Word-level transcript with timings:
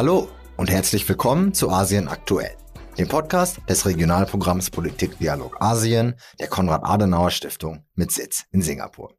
Hallo 0.00 0.30
und 0.56 0.70
herzlich 0.70 1.06
willkommen 1.10 1.52
zu 1.52 1.68
Asien 1.68 2.08
aktuell, 2.08 2.56
dem 2.96 3.06
Podcast 3.06 3.58
des 3.68 3.84
Regionalprogramms 3.84 4.70
Politikdialog 4.70 5.60
Asien 5.60 6.14
der 6.38 6.48
Konrad-Adenauer-Stiftung 6.48 7.84
mit 7.96 8.10
Sitz 8.10 8.46
in 8.50 8.62
Singapur. 8.62 9.12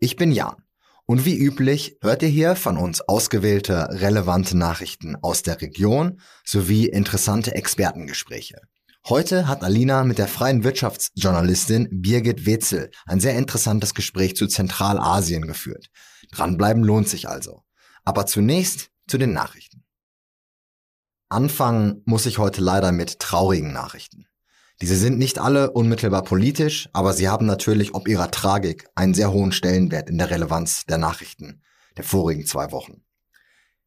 Ich 0.00 0.16
bin 0.16 0.32
Jan 0.32 0.56
und 1.06 1.24
wie 1.24 1.38
üblich 1.38 1.98
hört 2.02 2.24
ihr 2.24 2.28
hier 2.30 2.56
von 2.56 2.78
uns 2.78 3.00
ausgewählte 3.00 3.90
relevante 3.92 4.58
Nachrichten 4.58 5.14
aus 5.22 5.42
der 5.42 5.60
Region 5.60 6.20
sowie 6.44 6.86
interessante 6.86 7.54
Expertengespräche. 7.54 8.62
Heute 9.08 9.46
hat 9.46 9.62
Alina 9.62 10.02
mit 10.02 10.18
der 10.18 10.26
freien 10.26 10.64
Wirtschaftsjournalistin 10.64 11.90
Birgit 11.92 12.44
Wetzel 12.44 12.90
ein 13.06 13.20
sehr 13.20 13.36
interessantes 13.36 13.94
Gespräch 13.94 14.34
zu 14.34 14.48
Zentralasien 14.48 15.46
geführt. 15.46 15.90
Dranbleiben 16.32 16.82
lohnt 16.82 17.08
sich 17.08 17.28
also. 17.28 17.62
Aber 18.04 18.26
zunächst 18.26 18.90
zu 19.06 19.16
den 19.16 19.32
Nachrichten. 19.32 19.77
Anfangen 21.28 22.02
muss 22.06 22.26
ich 22.26 22.38
heute 22.38 22.60
leider 22.60 22.90
mit 22.90 23.18
traurigen 23.18 23.72
Nachrichten. 23.72 24.26
Diese 24.80 24.96
sind 24.96 25.18
nicht 25.18 25.38
alle 25.38 25.72
unmittelbar 25.72 26.22
politisch, 26.22 26.88
aber 26.92 27.12
sie 27.12 27.28
haben 27.28 27.46
natürlich 27.46 27.94
ob 27.94 28.08
ihrer 28.08 28.30
Tragik 28.30 28.88
einen 28.94 29.12
sehr 29.12 29.32
hohen 29.32 29.52
Stellenwert 29.52 30.08
in 30.08 30.18
der 30.18 30.30
Relevanz 30.30 30.86
der 30.86 30.98
Nachrichten 30.98 31.62
der 31.98 32.04
vorigen 32.04 32.46
zwei 32.46 32.70
Wochen. 32.72 33.02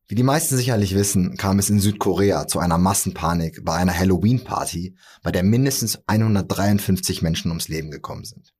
Wie 0.07 0.15
die 0.15 0.23
meisten 0.23 0.57
sicherlich 0.57 0.93
wissen, 0.93 1.37
kam 1.37 1.57
es 1.57 1.69
in 1.69 1.79
Südkorea 1.79 2.45
zu 2.45 2.59
einer 2.59 2.77
Massenpanik 2.77 3.63
bei 3.63 3.75
einer 3.75 3.97
Halloween-Party, 3.97 4.97
bei 5.23 5.31
der 5.31 5.43
mindestens 5.43 5.99
153 6.07 7.21
Menschen 7.21 7.49
ums 7.49 7.69
Leben 7.69 7.89
gekommen 7.89 8.25
sind. 8.25 8.53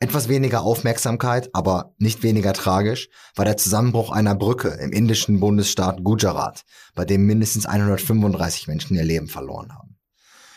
Etwas 0.00 0.28
weniger 0.28 0.62
Aufmerksamkeit, 0.62 1.50
aber 1.52 1.94
nicht 1.98 2.22
weniger 2.22 2.52
tragisch, 2.52 3.08
war 3.36 3.44
der 3.44 3.56
Zusammenbruch 3.56 4.10
einer 4.10 4.34
Brücke 4.34 4.68
im 4.68 4.92
indischen 4.92 5.40
Bundesstaat 5.40 6.02
Gujarat, 6.02 6.64
bei 6.94 7.04
dem 7.04 7.26
mindestens 7.26 7.66
135 7.66 8.66
Menschen 8.66 8.96
ihr 8.96 9.04
Leben 9.04 9.28
verloren 9.28 9.72
haben. 9.72 9.96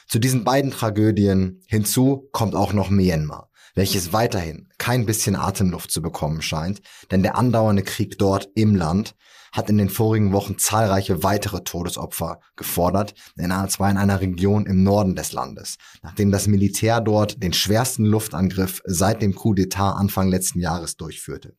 Zu 0.08 0.20
diesen 0.20 0.44
beiden 0.44 0.72
Tragödien 0.72 1.62
hinzu 1.68 2.30
kommt 2.32 2.56
auch 2.56 2.74
noch 2.74 2.90
Myanmar, 2.90 3.50
welches 3.76 4.14
weiterhin 4.14 4.70
kein 4.78 5.06
bisschen 5.06 5.36
Atemluft 5.36 5.92
zu 5.92 6.02
bekommen 6.02 6.42
scheint, 6.42 6.82
denn 7.12 7.24
der 7.24 7.36
andauernde 7.36 7.84
Krieg 7.84 8.18
dort 8.18 8.50
im 8.56 8.76
Land 8.76 9.16
hat 9.52 9.70
in 9.70 9.78
den 9.78 9.90
vorigen 9.90 10.32
Wochen 10.34 10.58
zahlreiche 10.58 11.24
weitere 11.24 11.64
Todesopfer 11.64 12.40
gefordert, 12.56 13.14
einer, 13.38 13.68
zwar 13.70 13.90
in 13.92 13.98
einer 13.98 14.22
Region 14.22 14.66
im 14.66 14.84
Norden 14.84 15.16
des 15.16 15.32
Landes, 15.32 15.78
nachdem 16.04 16.32
das 16.32 16.48
Militär 16.48 17.02
dort 17.02 17.42
den 17.42 17.54
schwersten 17.54 18.06
Luftangriff 18.06 18.82
seit 18.86 19.22
dem 19.22 19.36
Coup 19.36 19.56
d'etat 19.56 19.94
Anfang 19.94 20.30
letzten 20.30 20.60
Jahres 20.60 20.98
durchführte. 20.98 21.56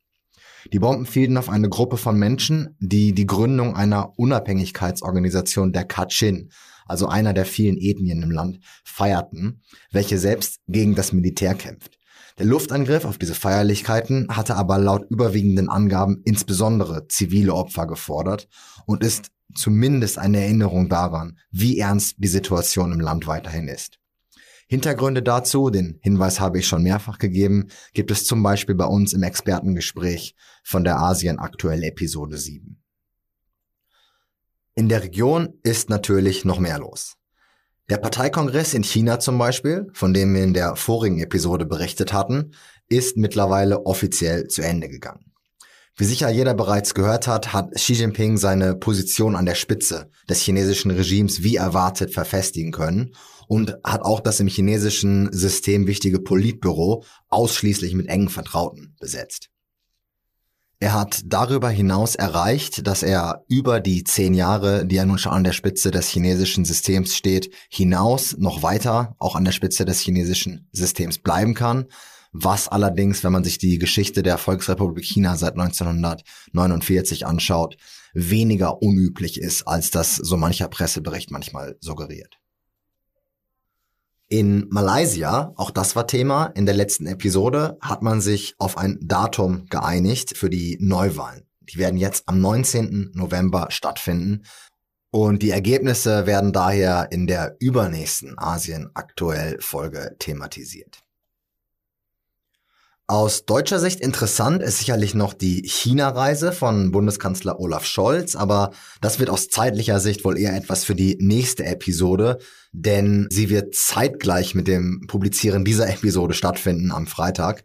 Die 0.72 0.78
Bomben 0.78 1.06
fielen 1.06 1.36
auf 1.36 1.48
eine 1.48 1.68
Gruppe 1.68 1.96
von 1.96 2.18
Menschen, 2.18 2.76
die 2.80 3.14
die 3.14 3.26
Gründung 3.26 3.76
einer 3.76 4.18
Unabhängigkeitsorganisation 4.18 5.72
der 5.72 5.84
Kachin, 5.84 6.50
also 6.86 7.06
einer 7.06 7.32
der 7.32 7.46
vielen 7.46 7.78
Ethnien 7.78 8.22
im 8.22 8.30
Land, 8.30 8.60
feierten, 8.84 9.62
welche 9.92 10.18
selbst 10.18 10.60
gegen 10.66 10.94
das 10.94 11.12
Militär 11.12 11.54
kämpft. 11.54 11.97
Der 12.38 12.46
Luftangriff 12.46 13.04
auf 13.04 13.18
diese 13.18 13.34
Feierlichkeiten 13.34 14.28
hatte 14.30 14.54
aber 14.54 14.78
laut 14.78 15.10
überwiegenden 15.10 15.68
Angaben 15.68 16.22
insbesondere 16.24 17.08
zivile 17.08 17.52
Opfer 17.52 17.88
gefordert 17.88 18.48
und 18.86 19.02
ist 19.02 19.32
zumindest 19.56 20.18
eine 20.18 20.40
Erinnerung 20.40 20.88
daran, 20.88 21.38
wie 21.50 21.78
ernst 21.78 22.16
die 22.18 22.28
Situation 22.28 22.92
im 22.92 23.00
Land 23.00 23.26
weiterhin 23.26 23.66
ist. 23.66 23.98
Hintergründe 24.68 25.22
dazu, 25.22 25.70
den 25.70 25.98
Hinweis 26.00 26.38
habe 26.38 26.60
ich 26.60 26.68
schon 26.68 26.84
mehrfach 26.84 27.18
gegeben, 27.18 27.68
gibt 27.92 28.12
es 28.12 28.24
zum 28.24 28.42
Beispiel 28.42 28.76
bei 28.76 28.84
uns 28.84 29.14
im 29.14 29.24
Expertengespräch 29.24 30.36
von 30.62 30.84
der 30.84 30.98
Asien 31.00 31.40
aktuell 31.40 31.82
Episode 31.82 32.36
7. 32.36 32.80
In 34.76 34.88
der 34.88 35.02
Region 35.02 35.54
ist 35.64 35.90
natürlich 35.90 36.44
noch 36.44 36.60
mehr 36.60 36.78
los. 36.78 37.17
Der 37.90 37.96
Parteikongress 37.96 38.74
in 38.74 38.84
China 38.84 39.18
zum 39.18 39.38
Beispiel, 39.38 39.86
von 39.94 40.12
dem 40.12 40.34
wir 40.34 40.44
in 40.44 40.52
der 40.52 40.76
vorigen 40.76 41.20
Episode 41.20 41.64
berichtet 41.64 42.12
hatten, 42.12 42.52
ist 42.90 43.16
mittlerweile 43.16 43.86
offiziell 43.86 44.46
zu 44.48 44.60
Ende 44.60 44.90
gegangen. 44.90 45.32
Wie 45.96 46.04
sicher 46.04 46.28
jeder 46.28 46.52
bereits 46.52 46.92
gehört 46.92 47.26
hat, 47.26 47.54
hat 47.54 47.74
Xi 47.74 47.94
Jinping 47.94 48.36
seine 48.36 48.76
Position 48.76 49.34
an 49.34 49.46
der 49.46 49.54
Spitze 49.54 50.10
des 50.28 50.42
chinesischen 50.42 50.90
Regimes 50.90 51.42
wie 51.42 51.56
erwartet 51.56 52.12
verfestigen 52.12 52.72
können 52.72 53.14
und 53.48 53.78
hat 53.82 54.02
auch 54.02 54.20
das 54.20 54.38
im 54.38 54.48
chinesischen 54.48 55.32
System 55.32 55.86
wichtige 55.86 56.20
Politbüro 56.20 57.04
ausschließlich 57.30 57.94
mit 57.94 58.08
engen 58.08 58.28
Vertrauten 58.28 58.96
besetzt. 59.00 59.48
Er 60.80 60.92
hat 60.92 61.22
darüber 61.24 61.70
hinaus 61.70 62.14
erreicht, 62.14 62.86
dass 62.86 63.02
er 63.02 63.44
über 63.48 63.80
die 63.80 64.04
zehn 64.04 64.32
Jahre, 64.32 64.86
die 64.86 64.96
er 64.96 65.06
nun 65.06 65.18
schon 65.18 65.32
an 65.32 65.42
der 65.42 65.52
Spitze 65.52 65.90
des 65.90 66.08
chinesischen 66.08 66.64
Systems 66.64 67.16
steht, 67.16 67.52
hinaus 67.68 68.36
noch 68.38 68.62
weiter 68.62 69.16
auch 69.18 69.34
an 69.34 69.44
der 69.44 69.50
Spitze 69.50 69.84
des 69.84 70.00
chinesischen 70.00 70.68
Systems 70.70 71.18
bleiben 71.18 71.54
kann. 71.54 71.86
Was 72.30 72.68
allerdings, 72.68 73.24
wenn 73.24 73.32
man 73.32 73.42
sich 73.42 73.58
die 73.58 73.78
Geschichte 73.78 74.22
der 74.22 74.38
Volksrepublik 74.38 75.04
China 75.04 75.36
seit 75.36 75.54
1949 75.54 77.26
anschaut, 77.26 77.76
weniger 78.14 78.80
unüblich 78.80 79.40
ist, 79.40 79.66
als 79.66 79.90
das 79.90 80.14
so 80.14 80.36
mancher 80.36 80.68
Pressebericht 80.68 81.32
manchmal 81.32 81.76
suggeriert. 81.80 82.38
In 84.30 84.66
Malaysia, 84.68 85.54
auch 85.56 85.70
das 85.70 85.96
war 85.96 86.06
Thema, 86.06 86.46
in 86.54 86.66
der 86.66 86.74
letzten 86.74 87.06
Episode 87.06 87.78
hat 87.80 88.02
man 88.02 88.20
sich 88.20 88.54
auf 88.58 88.76
ein 88.76 88.98
Datum 89.00 89.64
geeinigt 89.70 90.36
für 90.36 90.50
die 90.50 90.76
Neuwahlen. 90.80 91.46
Die 91.62 91.78
werden 91.78 91.96
jetzt 91.96 92.28
am 92.28 92.38
19. 92.38 93.12
November 93.14 93.68
stattfinden 93.70 94.42
und 95.10 95.42
die 95.42 95.50
Ergebnisse 95.50 96.26
werden 96.26 96.52
daher 96.52 97.08
in 97.10 97.26
der 97.26 97.56
übernächsten 97.58 98.38
Asien 98.38 98.90
aktuell 98.92 99.58
Folge 99.60 100.14
thematisiert. 100.18 101.02
Aus 103.10 103.46
deutscher 103.46 103.80
Sicht 103.80 104.00
interessant 104.00 104.62
ist 104.62 104.80
sicherlich 104.80 105.14
noch 105.14 105.32
die 105.32 105.62
China-Reise 105.62 106.52
von 106.52 106.90
Bundeskanzler 106.90 107.58
Olaf 107.58 107.86
Scholz, 107.86 108.36
aber 108.36 108.72
das 109.00 109.18
wird 109.18 109.30
aus 109.30 109.48
zeitlicher 109.48 109.98
Sicht 109.98 110.26
wohl 110.26 110.36
eher 110.36 110.54
etwas 110.54 110.84
für 110.84 110.94
die 110.94 111.16
nächste 111.18 111.64
Episode, 111.64 112.36
denn 112.72 113.26
sie 113.30 113.48
wird 113.48 113.74
zeitgleich 113.74 114.54
mit 114.54 114.68
dem 114.68 115.06
Publizieren 115.08 115.64
dieser 115.64 115.88
Episode 115.88 116.34
stattfinden 116.34 116.92
am 116.92 117.06
Freitag. 117.06 117.64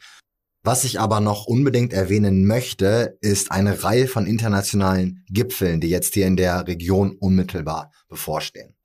Was 0.64 0.86
ich 0.86 1.02
aber 1.02 1.20
noch 1.20 1.46
unbedingt 1.46 1.92
erwähnen 1.92 2.48
möchte, 2.48 3.18
ist 3.20 3.52
eine 3.52 3.84
Reihe 3.84 4.08
von 4.08 4.26
internationalen 4.26 5.26
Gipfeln, 5.28 5.82
die 5.82 5.90
jetzt 5.90 6.14
hier 6.14 6.26
in 6.26 6.38
der 6.38 6.68
Region 6.68 7.18
unmittelbar 7.20 7.92
bevorstehen. 8.08 8.78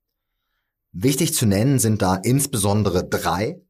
Wichtig 0.91 1.35
zu 1.35 1.47
nennen 1.47 1.79
sind 1.79 2.03
da 2.03 2.17
insbesondere 2.17 3.09
drei, 3.09 3.61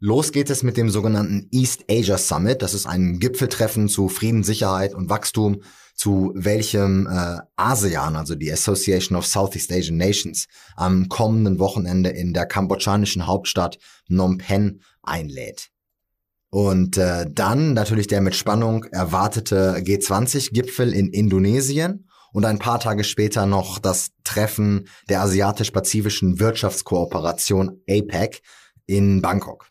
Los 0.00 0.30
geht 0.30 0.48
es 0.48 0.62
mit 0.62 0.76
dem 0.76 0.90
sogenannten 0.90 1.48
East 1.50 1.84
Asia 1.90 2.18
Summit. 2.18 2.62
Das 2.62 2.72
ist 2.72 2.86
ein 2.86 3.18
Gipfeltreffen 3.18 3.88
zu 3.88 4.08
Frieden, 4.08 4.44
Sicherheit 4.44 4.94
und 4.94 5.10
Wachstum, 5.10 5.62
zu 5.96 6.30
welchem 6.36 7.08
äh, 7.08 7.38
ASEAN, 7.56 8.14
also 8.14 8.36
die 8.36 8.52
Association 8.52 9.18
of 9.18 9.26
Southeast 9.26 9.72
Asian 9.72 9.96
Nations, 9.96 10.46
am 10.76 11.08
kommenden 11.08 11.58
Wochenende 11.58 12.10
in 12.10 12.32
der 12.32 12.46
kambodschanischen 12.46 13.26
Hauptstadt 13.26 13.78
Phnom 14.06 14.38
Penh 14.38 14.82
einlädt. 15.02 15.70
Und 16.50 16.96
äh, 16.96 17.26
dann 17.28 17.74
natürlich 17.74 18.06
der 18.06 18.20
mit 18.20 18.36
Spannung 18.36 18.84
erwartete 18.84 19.78
G20-Gipfel 19.78 20.92
in 20.92 21.08
Indonesien 21.08 22.08
und 22.32 22.44
ein 22.44 22.60
paar 22.60 22.78
Tage 22.78 23.02
später 23.02 23.46
noch 23.46 23.80
das 23.80 24.10
Treffen 24.22 24.88
der 25.08 25.22
asiatisch-pazifischen 25.22 26.38
Wirtschaftskooperation 26.38 27.82
APEC 27.88 28.42
in 28.86 29.20
Bangkok. 29.20 29.66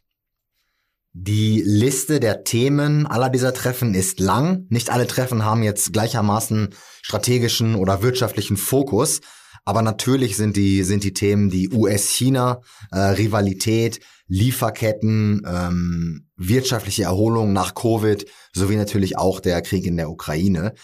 Die 1.20 1.64
Liste 1.66 2.20
der 2.20 2.44
Themen 2.44 3.08
aller 3.08 3.32
dieser 3.32 3.52
Treffen 3.52 3.96
ist 3.96 4.20
lang. 4.20 4.68
Nicht 4.70 4.92
alle 4.92 5.08
Treffen 5.08 5.44
haben 5.44 5.64
jetzt 5.64 5.92
gleichermaßen 5.92 6.70
strategischen 7.02 7.74
oder 7.74 8.04
wirtschaftlichen 8.04 8.56
Fokus. 8.56 9.22
Aber 9.66 9.82
natürlich 9.82 10.38
sind 10.38 10.56
die, 10.56 10.84
sind 10.84 11.04
die 11.04 11.14
Themen 11.14 11.50
die 11.50 11.70
US-China, 11.70 12.62
äh, 12.92 13.00
Rivalität, 13.00 14.00
Lieferketten, 14.28 15.42
ähm, 15.48 16.28
wirtschaftliche 16.36 17.06
Erholung 17.06 17.52
nach 17.52 17.74
Covid 17.74 18.24
sowie 18.54 18.76
natürlich 18.76 19.18
auch 19.18 19.40
der 19.40 19.64
Krieg 19.64 19.88
in 19.88 19.98
der 19.98 20.12
Ukraine. 20.12 20.76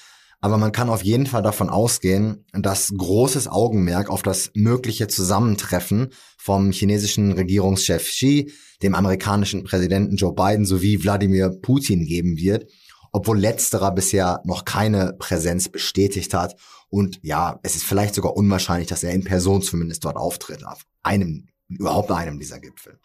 Aber 0.43 0.57
man 0.57 0.73
kann 0.73 0.89
auf 0.89 1.05
jeden 1.05 1.25
Fall 1.25 1.41
davon 1.41 1.69
ausgehen, 1.69 2.45
dass 2.51 2.93
großes 2.97 3.47
Augenmerk 3.47 4.09
auf 4.09 4.23
das 4.23 4.51
mögliche 4.53 5.07
Zusammentreffen 5.07 6.09
vom 6.37 6.73
chinesischen 6.73 7.31
Regierungschef 7.31 8.03
Xi, 8.03 8.51
dem 8.81 8.93
amerikanischen 8.93 9.63
Präsidenten 9.63 10.17
Joe 10.17 10.33
Biden 10.33 10.65
sowie 10.65 11.01
Wladimir 11.01 11.49
Putin 11.61 12.05
geben 12.05 12.35
wird, 12.35 12.69
obwohl 13.13 13.39
letzterer 13.39 13.93
bisher 13.93 14.41
noch 14.43 14.65
keine 14.65 15.13
Präsenz 15.17 15.69
bestätigt 15.69 16.33
hat. 16.33 16.57
Und 16.89 17.21
ja, 17.23 17.61
es 17.63 17.77
ist 17.77 17.85
vielleicht 17.85 18.13
sogar 18.13 18.35
unwahrscheinlich, 18.35 18.89
dass 18.89 19.03
er 19.03 19.13
in 19.13 19.23
Person 19.23 19.61
zumindest 19.61 20.03
dort 20.03 20.17
auftritt, 20.17 20.65
auf 20.67 20.81
einem, 21.03 21.47
überhaupt 21.69 22.11
einem 22.11 22.37
dieser 22.37 22.59
Gipfel. 22.59 22.99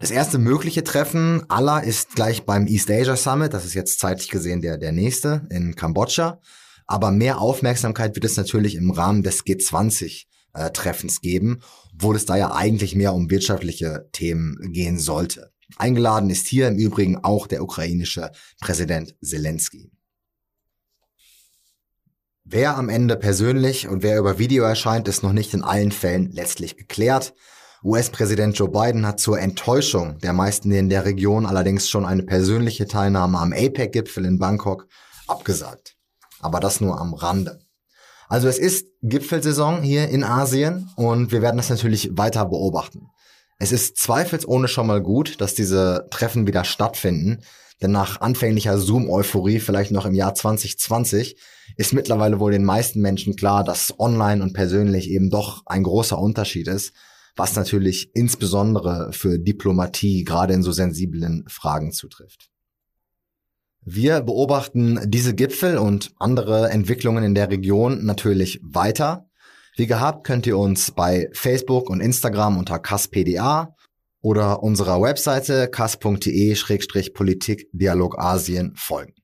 Das 0.00 0.10
erste 0.10 0.38
mögliche 0.38 0.82
Treffen 0.82 1.44
aller 1.50 1.84
ist 1.84 2.14
gleich 2.14 2.46
beim 2.46 2.66
East 2.66 2.90
Asia 2.90 3.16
Summit. 3.16 3.52
Das 3.52 3.66
ist 3.66 3.74
jetzt 3.74 4.00
zeitlich 4.00 4.30
gesehen 4.30 4.62
der, 4.62 4.78
der 4.78 4.92
nächste 4.92 5.46
in 5.50 5.76
Kambodscha. 5.76 6.40
Aber 6.86 7.10
mehr 7.10 7.38
Aufmerksamkeit 7.38 8.14
wird 8.14 8.24
es 8.24 8.38
natürlich 8.38 8.76
im 8.76 8.90
Rahmen 8.92 9.22
des 9.22 9.44
G20-Treffens 9.44 11.18
äh, 11.18 11.20
geben, 11.20 11.60
obwohl 11.92 12.16
es 12.16 12.24
da 12.24 12.36
ja 12.36 12.54
eigentlich 12.54 12.94
mehr 12.94 13.12
um 13.12 13.30
wirtschaftliche 13.30 14.08
Themen 14.12 14.72
gehen 14.72 14.98
sollte. 14.98 15.52
Eingeladen 15.76 16.30
ist 16.30 16.46
hier 16.46 16.66
im 16.68 16.78
Übrigen 16.78 17.18
auch 17.18 17.46
der 17.46 17.62
ukrainische 17.62 18.30
Präsident 18.58 19.14
Zelensky. 19.22 19.92
Wer 22.44 22.78
am 22.78 22.88
Ende 22.88 23.16
persönlich 23.16 23.86
und 23.86 24.02
wer 24.02 24.18
über 24.18 24.38
Video 24.38 24.64
erscheint, 24.64 25.08
ist 25.08 25.22
noch 25.22 25.34
nicht 25.34 25.52
in 25.52 25.62
allen 25.62 25.92
Fällen 25.92 26.32
letztlich 26.32 26.78
geklärt. 26.78 27.34
US-Präsident 27.82 28.58
Joe 28.58 28.68
Biden 28.68 29.06
hat 29.06 29.20
zur 29.20 29.40
Enttäuschung 29.40 30.18
der 30.18 30.34
meisten 30.34 30.70
in 30.70 30.90
der 30.90 31.06
Region 31.06 31.46
allerdings 31.46 31.88
schon 31.88 32.04
eine 32.04 32.22
persönliche 32.22 32.86
Teilnahme 32.86 33.38
am 33.38 33.54
APEC-Gipfel 33.54 34.26
in 34.26 34.38
Bangkok 34.38 34.86
abgesagt. 35.26 35.96
Aber 36.40 36.60
das 36.60 36.82
nur 36.82 37.00
am 37.00 37.14
Rande. 37.14 37.60
Also 38.28 38.48
es 38.48 38.58
ist 38.58 38.86
Gipfelsaison 39.02 39.80
hier 39.80 40.08
in 40.08 40.24
Asien 40.24 40.90
und 40.96 41.32
wir 41.32 41.40
werden 41.40 41.56
das 41.56 41.70
natürlich 41.70 42.10
weiter 42.18 42.44
beobachten. 42.44 43.08
Es 43.58 43.72
ist 43.72 43.96
zweifelsohne 43.96 44.68
schon 44.68 44.86
mal 44.86 45.00
gut, 45.00 45.40
dass 45.40 45.54
diese 45.54 46.06
Treffen 46.10 46.46
wieder 46.46 46.64
stattfinden, 46.64 47.40
denn 47.80 47.92
nach 47.92 48.20
anfänglicher 48.20 48.76
Zoom-Euphorie, 48.76 49.58
vielleicht 49.58 49.90
noch 49.90 50.04
im 50.04 50.14
Jahr 50.14 50.34
2020, 50.34 51.36
ist 51.78 51.94
mittlerweile 51.94 52.40
wohl 52.40 52.52
den 52.52 52.64
meisten 52.64 53.00
Menschen 53.00 53.36
klar, 53.36 53.64
dass 53.64 53.98
online 53.98 54.42
und 54.42 54.52
persönlich 54.52 55.08
eben 55.08 55.30
doch 55.30 55.62
ein 55.64 55.82
großer 55.82 56.18
Unterschied 56.18 56.68
ist 56.68 56.92
was 57.36 57.56
natürlich 57.56 58.10
insbesondere 58.14 59.12
für 59.12 59.38
Diplomatie 59.38 60.24
gerade 60.24 60.54
in 60.54 60.62
so 60.62 60.72
sensiblen 60.72 61.44
Fragen 61.48 61.92
zutrifft. 61.92 62.50
Wir 63.82 64.20
beobachten 64.20 65.00
diese 65.06 65.34
Gipfel 65.34 65.78
und 65.78 66.12
andere 66.18 66.68
Entwicklungen 66.70 67.24
in 67.24 67.34
der 67.34 67.48
Region 67.50 68.04
natürlich 68.04 68.60
weiter. 68.62 69.26
Wie 69.76 69.86
gehabt 69.86 70.26
könnt 70.26 70.46
ihr 70.46 70.58
uns 70.58 70.90
bei 70.90 71.30
Facebook 71.32 71.88
und 71.88 72.00
Instagram 72.00 72.58
unter 72.58 72.78
KASPDA 72.78 73.74
oder 74.20 74.62
unserer 74.62 75.00
Webseite 75.00 75.68
kas.de-politikdialog 75.68 78.18
Asien 78.18 78.74
folgen. 78.76 79.14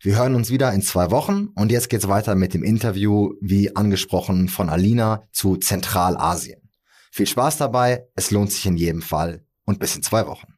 Wir 0.00 0.18
hören 0.18 0.34
uns 0.34 0.50
wieder 0.50 0.72
in 0.72 0.82
zwei 0.82 1.12
Wochen 1.12 1.50
und 1.54 1.70
jetzt 1.70 1.88
geht's 1.88 2.08
weiter 2.08 2.34
mit 2.34 2.52
dem 2.52 2.64
Interview, 2.64 3.34
wie 3.40 3.76
angesprochen, 3.76 4.48
von 4.48 4.68
Alina 4.68 5.22
zu 5.32 5.56
Zentralasien. 5.56 6.63
Viel 7.16 7.28
Spaß 7.28 7.58
dabei, 7.58 8.08
es 8.16 8.32
lohnt 8.32 8.50
sich 8.50 8.66
in 8.66 8.76
jedem 8.76 9.00
Fall 9.00 9.46
und 9.66 9.78
bis 9.78 9.94
in 9.94 10.02
zwei 10.02 10.26
Wochen. 10.26 10.52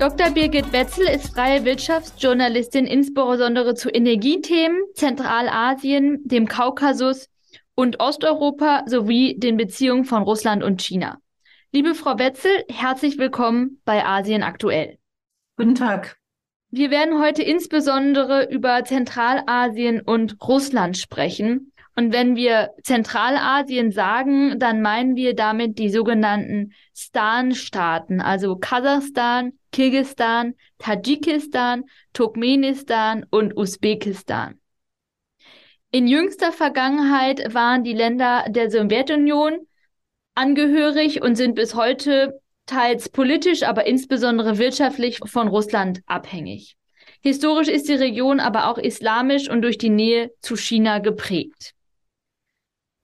Dr. 0.00 0.30
Birgit 0.30 0.72
Wetzel 0.72 1.06
ist 1.06 1.32
freie 1.32 1.64
Wirtschaftsjournalistin, 1.64 2.88
insbesondere 2.88 3.76
zu 3.76 3.88
Energiethemen, 3.88 4.82
Zentralasien, 4.96 6.24
dem 6.24 6.48
Kaukasus 6.48 7.28
und 7.76 8.00
Osteuropa 8.00 8.82
sowie 8.88 9.38
den 9.38 9.56
Beziehungen 9.56 10.04
von 10.04 10.24
Russland 10.24 10.64
und 10.64 10.82
China. 10.82 11.20
Liebe 11.72 11.94
Frau 11.94 12.18
Wetzel, 12.18 12.64
herzlich 12.70 13.18
willkommen 13.18 13.80
bei 13.84 14.04
Asien 14.04 14.42
aktuell. 14.42 14.98
Guten 15.56 15.74
Tag. 15.74 16.16
Wir 16.70 16.90
werden 16.90 17.20
heute 17.20 17.42
insbesondere 17.42 18.48
über 18.50 18.84
Zentralasien 18.84 20.00
und 20.00 20.36
Russland 20.46 20.96
sprechen. 20.96 21.72
Und 21.96 22.12
wenn 22.12 22.36
wir 22.36 22.70
Zentralasien 22.82 23.90
sagen, 23.90 24.58
dann 24.58 24.80
meinen 24.80 25.16
wir 25.16 25.34
damit 25.34 25.78
die 25.78 25.90
sogenannten 25.90 26.72
Stan-Staaten, 26.94 28.20
also 28.20 28.56
Kasachstan, 28.56 29.52
Kirgistan, 29.72 30.54
Tadschikistan, 30.78 31.84
Turkmenistan 32.12 33.26
und 33.28 33.56
Usbekistan. 33.56 34.60
In 35.90 36.06
jüngster 36.06 36.52
Vergangenheit 36.52 37.54
waren 37.54 37.82
die 37.82 37.94
Länder 37.94 38.44
der 38.48 38.70
Sowjetunion 38.70 39.66
angehörig 40.36 41.22
und 41.22 41.34
sind 41.34 41.54
bis 41.54 41.74
heute 41.74 42.40
teils 42.66 43.08
politisch, 43.08 43.62
aber 43.62 43.86
insbesondere 43.86 44.58
wirtschaftlich 44.58 45.18
von 45.24 45.48
Russland 45.48 46.00
abhängig. 46.06 46.76
Historisch 47.22 47.68
ist 47.68 47.88
die 47.88 47.94
Region 47.94 48.38
aber 48.38 48.68
auch 48.68 48.78
islamisch 48.78 49.48
und 49.48 49.62
durch 49.62 49.78
die 49.78 49.90
Nähe 49.90 50.30
zu 50.40 50.56
China 50.56 50.98
geprägt. 50.98 51.72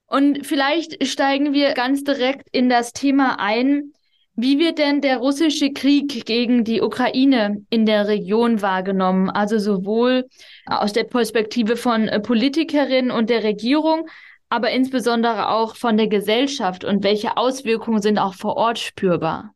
Und 0.07 0.45
vielleicht 0.45 1.05
steigen 1.07 1.53
wir 1.53 1.73
ganz 1.73 2.03
direkt 2.03 2.47
in 2.51 2.69
das 2.69 2.93
Thema 2.93 3.39
ein. 3.39 3.93
Wie 4.35 4.59
wird 4.59 4.77
denn 4.77 5.01
der 5.01 5.17
russische 5.17 5.73
Krieg 5.73 6.25
gegen 6.25 6.63
die 6.63 6.81
Ukraine 6.81 7.65
in 7.69 7.85
der 7.85 8.07
Region 8.07 8.61
wahrgenommen? 8.61 9.29
Also 9.29 9.57
sowohl 9.57 10.27
aus 10.65 10.93
der 10.93 11.03
Perspektive 11.03 11.77
von 11.77 12.09
Politikerinnen 12.21 13.11
und 13.11 13.29
der 13.29 13.43
Regierung, 13.43 14.07
aber 14.53 14.69
insbesondere 14.69 15.49
auch 15.49 15.75
von 15.75 15.97
der 15.97 16.07
Gesellschaft 16.07 16.83
und 16.83 17.03
welche 17.03 17.37
Auswirkungen 17.37 18.03
sind 18.03 18.19
auch 18.19 18.35
vor 18.35 18.55
Ort 18.55 18.77
spürbar? 18.77 19.55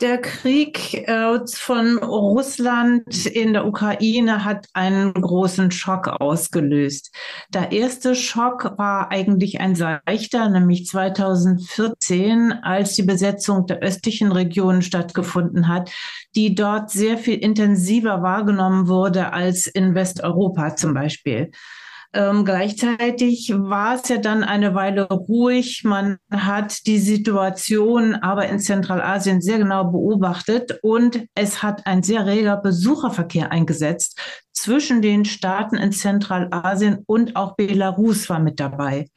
Der 0.00 0.16
Krieg 0.18 0.94
äh, 1.06 1.38
von 1.46 1.98
Russland 1.98 3.26
in 3.26 3.52
der 3.52 3.66
Ukraine 3.66 4.42
hat 4.42 4.66
einen 4.72 5.12
großen 5.12 5.70
Schock 5.70 6.08
ausgelöst. 6.08 7.14
Der 7.50 7.70
erste 7.70 8.14
Schock 8.14 8.72
war 8.78 9.10
eigentlich 9.12 9.60
ein 9.60 9.74
seichter, 9.76 10.48
nämlich 10.48 10.86
2014, 10.86 12.52
als 12.62 12.94
die 12.94 13.02
Besetzung 13.02 13.66
der 13.66 13.80
östlichen 13.80 14.32
Regionen 14.32 14.80
stattgefunden 14.80 15.68
hat, 15.68 15.90
die 16.34 16.54
dort 16.54 16.90
sehr 16.90 17.18
viel 17.18 17.38
intensiver 17.38 18.22
wahrgenommen 18.22 18.88
wurde 18.88 19.34
als 19.34 19.66
in 19.66 19.94
Westeuropa 19.94 20.76
zum 20.76 20.94
Beispiel. 20.94 21.50
Ähm, 22.14 22.44
gleichzeitig 22.44 23.52
war 23.56 23.96
es 23.96 24.08
ja 24.08 24.18
dann 24.18 24.44
eine 24.44 24.76
Weile 24.76 25.08
ruhig. 25.08 25.82
Man 25.82 26.18
hat 26.30 26.86
die 26.86 26.98
Situation 26.98 28.14
aber 28.14 28.48
in 28.48 28.60
Zentralasien 28.60 29.40
sehr 29.40 29.58
genau 29.58 29.84
beobachtet 29.90 30.78
und 30.82 31.26
es 31.34 31.64
hat 31.64 31.86
ein 31.86 32.04
sehr 32.04 32.24
reger 32.24 32.56
Besucherverkehr 32.56 33.50
eingesetzt 33.50 34.20
zwischen 34.52 35.02
den 35.02 35.24
Staaten 35.24 35.76
in 35.76 35.90
Zentralasien 35.90 37.02
und 37.06 37.34
auch 37.34 37.56
Belarus 37.56 38.30
war 38.30 38.38
mit 38.38 38.60
dabei. 38.60 39.08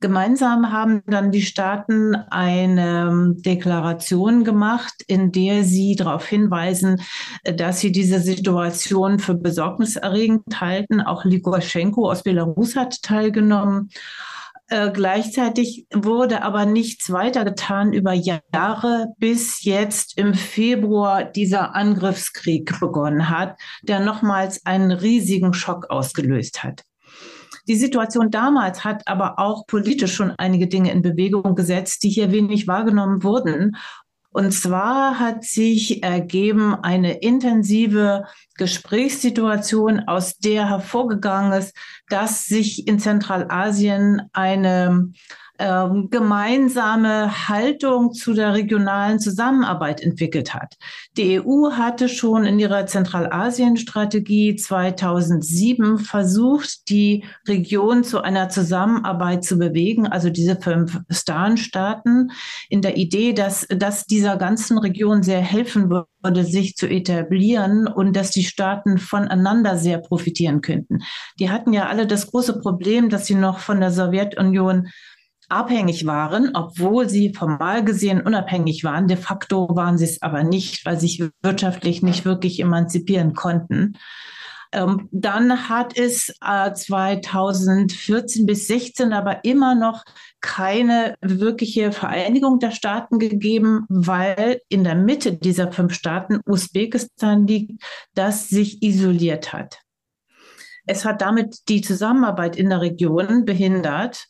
Gemeinsam 0.00 0.72
haben 0.72 1.02
dann 1.06 1.30
die 1.30 1.42
Staaten 1.42 2.14
eine 2.14 3.08
ähm, 3.08 3.42
Deklaration 3.42 4.44
gemacht, 4.44 4.94
in 5.06 5.32
der 5.32 5.64
sie 5.64 5.96
darauf 5.96 6.26
hinweisen, 6.26 7.00
äh, 7.44 7.54
dass 7.54 7.80
sie 7.80 7.92
diese 7.92 8.20
Situation 8.20 9.18
für 9.18 9.34
besorgniserregend 9.34 10.60
halten. 10.60 11.00
Auch 11.00 11.24
Lukashenko 11.24 12.10
aus 12.10 12.22
Belarus 12.22 12.76
hat 12.76 13.02
teilgenommen. 13.02 13.88
Äh, 14.68 14.90
gleichzeitig 14.90 15.86
wurde 15.94 16.42
aber 16.42 16.66
nichts 16.66 17.10
weiter 17.10 17.44
getan 17.44 17.94
über 17.94 18.12
Jahre, 18.12 19.06
bis 19.18 19.62
jetzt 19.62 20.18
im 20.18 20.34
Februar 20.34 21.24
dieser 21.24 21.74
Angriffskrieg 21.74 22.80
begonnen 22.80 23.30
hat, 23.30 23.56
der 23.82 24.00
nochmals 24.00 24.66
einen 24.66 24.90
riesigen 24.90 25.54
Schock 25.54 25.88
ausgelöst 25.88 26.64
hat. 26.64 26.82
Die 27.68 27.76
Situation 27.76 28.30
damals 28.30 28.84
hat 28.84 29.02
aber 29.06 29.38
auch 29.38 29.66
politisch 29.66 30.14
schon 30.14 30.32
einige 30.38 30.68
Dinge 30.68 30.92
in 30.92 31.02
Bewegung 31.02 31.54
gesetzt, 31.54 32.02
die 32.02 32.10
hier 32.10 32.30
wenig 32.30 32.68
wahrgenommen 32.68 33.22
wurden. 33.22 33.76
Und 34.30 34.52
zwar 34.52 35.18
hat 35.18 35.44
sich 35.44 36.02
ergeben 36.02 36.74
eine 36.74 37.20
intensive 37.20 38.24
Gesprächssituation, 38.58 40.00
aus 40.00 40.36
der 40.36 40.68
hervorgegangen 40.68 41.52
ist, 41.58 41.74
dass 42.10 42.44
sich 42.44 42.86
in 42.86 42.98
Zentralasien 42.98 44.22
eine 44.34 45.10
ähm, 45.58 46.08
gemeinsame 46.10 47.48
Haltung 47.48 48.12
zu 48.12 48.34
der 48.34 48.54
regionalen 48.54 49.18
Zusammenarbeit 49.18 50.00
entwickelt 50.00 50.54
hat. 50.54 50.74
Die 51.16 51.40
EU 51.40 51.72
hatte 51.72 52.08
schon 52.08 52.44
in 52.44 52.58
ihrer 52.58 52.86
Zentralasien-Strategie 52.86 54.56
2007 54.56 55.98
versucht, 55.98 56.88
die 56.88 57.24
Region 57.48 58.04
zu 58.04 58.22
einer 58.22 58.48
Zusammenarbeit 58.48 59.44
zu 59.44 59.58
bewegen, 59.58 60.06
also 60.06 60.30
diese 60.30 60.56
fünf 60.60 61.00
Stan-Staaten, 61.10 62.30
in 62.68 62.82
der 62.82 62.96
Idee, 62.96 63.32
dass 63.32 63.66
das 63.68 64.06
dieser 64.06 64.36
ganzen 64.36 64.78
Region 64.78 65.22
sehr 65.22 65.40
helfen 65.40 65.90
würde, 65.90 66.44
sich 66.44 66.76
zu 66.76 66.88
etablieren 66.88 67.86
und 67.86 68.14
dass 68.16 68.30
die 68.30 68.44
Staaten 68.44 68.98
voneinander 68.98 69.78
sehr 69.78 69.98
profitieren 69.98 70.60
könnten. 70.60 70.98
Die 71.38 71.50
hatten 71.50 71.72
ja 71.72 71.86
alle 71.86 72.06
das 72.06 72.26
große 72.30 72.60
Problem, 72.60 73.08
dass 73.08 73.26
sie 73.26 73.34
noch 73.34 73.60
von 73.60 73.80
der 73.80 73.90
Sowjetunion 73.90 74.88
abhängig 75.48 76.06
waren, 76.06 76.54
obwohl 76.54 77.08
sie 77.08 77.32
formal 77.32 77.84
gesehen 77.84 78.20
unabhängig 78.20 78.84
waren. 78.84 79.08
De 79.08 79.16
facto 79.16 79.68
waren 79.74 79.98
sie 79.98 80.04
es 80.04 80.22
aber 80.22 80.42
nicht, 80.42 80.84
weil 80.84 80.98
sie 80.98 81.08
sich 81.08 81.30
wirtschaftlich 81.42 82.02
nicht 82.02 82.24
wirklich 82.24 82.60
emanzipieren 82.60 83.34
konnten. 83.34 83.94
Ähm, 84.72 85.08
dann 85.12 85.68
hat 85.68 85.96
es 85.96 86.32
äh, 86.44 86.72
2014 86.72 88.46
bis 88.46 88.66
16 88.66 89.12
aber 89.12 89.44
immer 89.44 89.74
noch 89.74 90.04
keine 90.40 91.14
wirkliche 91.20 91.92
Vereinigung 91.92 92.58
der 92.58 92.72
Staaten 92.72 93.18
gegeben, 93.18 93.86
weil 93.88 94.60
in 94.68 94.84
der 94.84 94.94
Mitte 94.94 95.32
dieser 95.32 95.72
fünf 95.72 95.94
Staaten 95.94 96.40
Usbekistan 96.44 97.46
liegt, 97.46 97.82
das 98.14 98.48
sich 98.48 98.82
isoliert 98.82 99.52
hat. 99.52 99.78
Es 100.86 101.04
hat 101.04 101.20
damit 101.20 101.68
die 101.68 101.80
Zusammenarbeit 101.80 102.56
in 102.56 102.70
der 102.70 102.80
Region 102.80 103.44
behindert. 103.44 104.26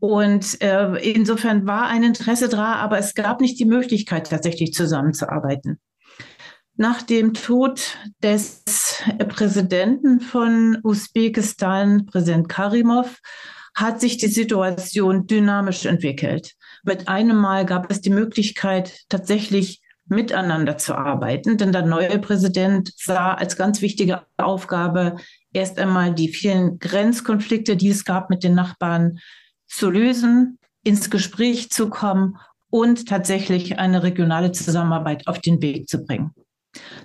Und 0.00 0.60
äh, 0.62 0.96
insofern 1.12 1.66
war 1.66 1.86
ein 1.86 2.02
Interesse 2.02 2.48
da, 2.48 2.74
aber 2.76 2.98
es 2.98 3.14
gab 3.14 3.40
nicht 3.40 3.60
die 3.60 3.66
Möglichkeit, 3.66 4.30
tatsächlich 4.30 4.72
zusammenzuarbeiten. 4.72 5.78
Nach 6.76 7.02
dem 7.02 7.34
Tod 7.34 7.98
des 8.22 8.64
Präsidenten 9.28 10.20
von 10.20 10.78
Usbekistan, 10.82 12.06
Präsident 12.06 12.48
Karimov, 12.48 13.18
hat 13.74 14.00
sich 14.00 14.16
die 14.16 14.28
Situation 14.28 15.26
dynamisch 15.26 15.84
entwickelt. 15.84 16.54
Mit 16.82 17.08
einem 17.08 17.36
Mal 17.36 17.66
gab 17.66 17.90
es 17.90 18.00
die 18.00 18.10
Möglichkeit, 18.10 19.04
tatsächlich 19.10 19.82
miteinander 20.06 20.76
zu 20.76 20.94
arbeiten, 20.94 21.56
denn 21.56 21.70
der 21.70 21.86
neue 21.86 22.18
Präsident 22.18 22.92
sah 22.96 23.34
als 23.34 23.56
ganz 23.56 23.80
wichtige 23.80 24.22
Aufgabe, 24.38 25.16
erst 25.52 25.78
einmal 25.78 26.14
die 26.14 26.28
vielen 26.28 26.78
Grenzkonflikte, 26.78 27.76
die 27.76 27.90
es 27.90 28.04
gab 28.04 28.28
mit 28.28 28.42
den 28.42 28.54
Nachbarn, 28.54 29.20
zu 29.70 29.90
lösen, 29.90 30.58
ins 30.82 31.10
Gespräch 31.10 31.70
zu 31.70 31.90
kommen 31.90 32.36
und 32.70 33.08
tatsächlich 33.08 33.78
eine 33.78 34.02
regionale 34.02 34.52
Zusammenarbeit 34.52 35.26
auf 35.26 35.40
den 35.40 35.60
Weg 35.62 35.88
zu 35.88 36.04
bringen. 36.04 36.32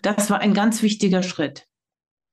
Das 0.01 0.29
war 0.29 0.39
ein 0.39 0.53
ganz 0.53 0.81
wichtiger 0.81 1.23
Schritt. 1.23 1.65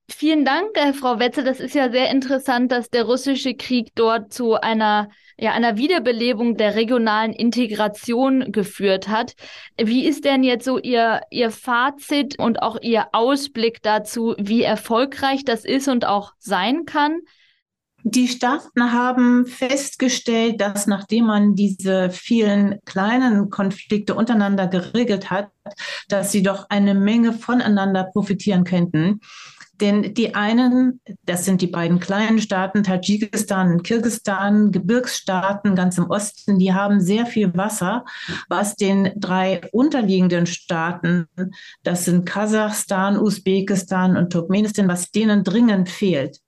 Vielen 0.09 0.43
Dank, 0.43 0.77
äh, 0.77 0.93
Frau 0.93 1.17
Wetzel. 1.19 1.45
Das 1.45 1.59
ist 1.59 1.73
ja 1.73 1.89
sehr 1.89 2.11
interessant, 2.11 2.71
dass 2.71 2.89
der 2.89 3.05
russische 3.05 3.55
Krieg 3.55 3.95
dort 3.95 4.33
zu 4.33 4.55
einer, 4.55 5.09
ja, 5.37 5.53
einer 5.53 5.77
Wiederbelebung 5.77 6.57
der 6.57 6.75
regionalen 6.75 7.31
Integration 7.31 8.51
geführt 8.51 9.07
hat. 9.07 9.33
Wie 9.81 10.05
ist 10.05 10.25
denn 10.25 10.43
jetzt 10.43 10.65
so 10.65 10.77
Ihr, 10.77 11.21
Ihr 11.31 11.51
Fazit 11.51 12.37
und 12.37 12.61
auch 12.61 12.77
Ihr 12.81 13.07
Ausblick 13.13 13.81
dazu, 13.81 14.35
wie 14.37 14.63
erfolgreich 14.63 15.45
das 15.45 15.63
ist 15.63 15.87
und 15.87 16.05
auch 16.05 16.33
sein 16.37 16.85
kann? 16.85 17.21
Die 18.05 18.27
Staaten 18.27 18.91
haben 18.91 19.45
festgestellt, 19.45 20.59
dass 20.59 20.87
nachdem 20.87 21.27
man 21.27 21.55
diese 21.55 22.09
vielen 22.09 22.79
kleinen 22.83 23.49
Konflikte 23.49 24.13
untereinander 24.13 24.67
geregelt 24.67 25.31
hat, 25.31 25.49
dass 26.09 26.33
sie 26.33 26.43
doch 26.43 26.69
eine 26.69 26.95
Menge 26.95 27.31
voneinander 27.31 28.03
profitieren 28.03 28.65
könnten. 28.65 29.21
Denn 29.79 30.13
die 30.13 30.35
einen, 30.35 30.99
das 31.25 31.45
sind 31.45 31.61
die 31.61 31.67
beiden 31.67 31.99
kleinen 31.99 32.39
Staaten, 32.39 32.83
Tadschikistan 32.83 33.71
und 33.71 33.83
Kirgistan, 33.83 34.71
Gebirgsstaaten 34.71 35.75
ganz 35.75 35.97
im 35.97 36.09
Osten, 36.09 36.59
die 36.59 36.73
haben 36.73 36.99
sehr 36.99 37.25
viel 37.25 37.55
Wasser, 37.55 38.05
was 38.49 38.75
den 38.75 39.11
drei 39.15 39.61
unterliegenden 39.71 40.45
Staaten, 40.45 41.27
das 41.83 42.05
sind 42.05 42.25
Kasachstan, 42.25 43.17
Usbekistan 43.17 44.15
und 44.15 44.31
Turkmenistan, 44.31 44.87
was 44.87 45.09
denen 45.09 45.43
dringend 45.43 45.89
fehlt. 45.89 46.42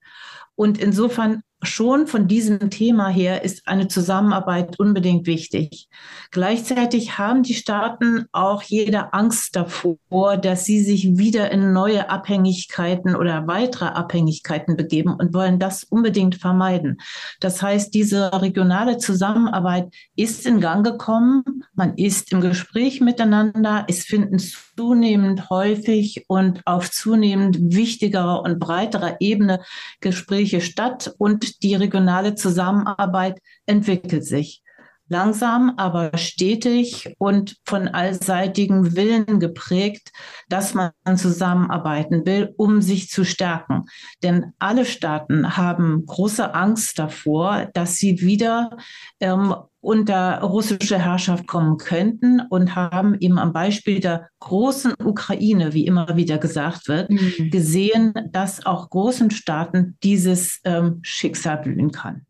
Und 0.56 0.78
insofern 0.78 1.42
schon 1.64 2.08
von 2.08 2.28
diesem 2.28 2.70
Thema 2.70 3.08
her 3.10 3.44
ist 3.44 3.68
eine 3.68 3.88
Zusammenarbeit 3.88 4.80
unbedingt 4.80 5.26
wichtig. 5.26 5.88
Gleichzeitig 6.32 7.18
haben 7.18 7.44
die 7.44 7.54
Staaten 7.54 8.26
auch 8.32 8.62
jede 8.62 9.14
Angst 9.14 9.56
davor, 9.56 10.38
dass 10.38 10.66
sie 10.66 10.82
sich 10.82 11.18
wieder 11.18 11.52
in 11.52 11.74
neue 11.74 12.10
Abhängigkeiten 12.10 13.16
oder 13.16 13.48
weitere 13.48 13.86
Abhängigkeiten 13.86 14.76
begeben 14.76 15.16
und 15.16 15.34
wollen 15.34 15.60
das 15.60 15.84
unbedingt 15.84 16.36
vermeiden. 16.36 16.98
Das 17.40 17.62
heißt, 17.62 17.94
diese 17.94 18.32
regionale 18.42 18.98
Zusammenarbeit 18.98 19.94
ist 20.16 20.46
in 20.46 20.60
Gang 20.60 20.86
gekommen. 20.86 21.44
Man 21.74 21.96
ist 21.96 22.32
im 22.32 22.42
Gespräch 22.42 23.02
miteinander. 23.02 23.86
Es 23.88 24.04
finden 24.04 24.40
zunehmend 24.40 25.50
häufig 25.50 26.26
und 26.28 26.62
auf 26.66 26.92
zunehmend 26.92 27.58
wichtigerer 27.60 28.42
und 28.42 28.60
breiterer 28.60 29.18
Ebene 29.20 29.62
Gespräche 30.02 30.62
statt 30.62 31.14
und 31.18 31.45
die 31.54 31.76
regionale 31.76 32.36
Zusammenarbeit 32.36 33.40
entwickelt 33.66 34.26
sich. 34.26 34.62
Langsam, 35.08 35.74
aber 35.78 36.18
stetig 36.18 37.14
und 37.20 37.58
von 37.64 37.88
allseitigem 37.88 38.96
Willen 38.96 39.40
geprägt, 39.40 40.12
dass 40.50 40.74
man 40.74 40.92
zusammenarbeiten 41.16 42.26
will, 42.26 42.54
um 42.58 42.82
sich 42.82 43.10
zu 43.10 43.24
stärken. 43.24 43.86
Denn 44.24 44.54
alle 44.58 44.84
Staaten 44.86 45.58
haben 45.58 46.06
große 46.08 46.56
Angst 46.56 46.98
davor, 46.98 47.70
dass 47.74 47.98
sie 47.98 48.22
wieder 48.22 48.78
ähm, 49.20 49.54
unter 49.80 50.42
russische 50.42 50.98
Herrschaft 50.98 51.46
kommen 51.46 51.78
könnten 51.78 52.42
und 52.50 52.76
haben 52.76 53.16
eben 53.20 53.38
am 53.38 53.54
Beispiel 53.54 54.00
der 54.00 54.30
großen 54.40 54.94
Ukraine, 55.04 55.74
wie 55.74 55.86
immer 55.86 56.18
wieder 56.18 56.40
gesagt 56.40 56.88
wird, 56.88 57.12
mhm. 57.12 57.52
gesehen, 57.52 58.14
dass 58.32 58.66
auch 58.66 58.90
großen 58.90 59.30
Staaten 59.30 60.00
dieses 60.02 60.62
ähm, 60.64 61.02
Schicksal 61.04 61.60
blühen 61.60 61.92
kann. 61.92 62.26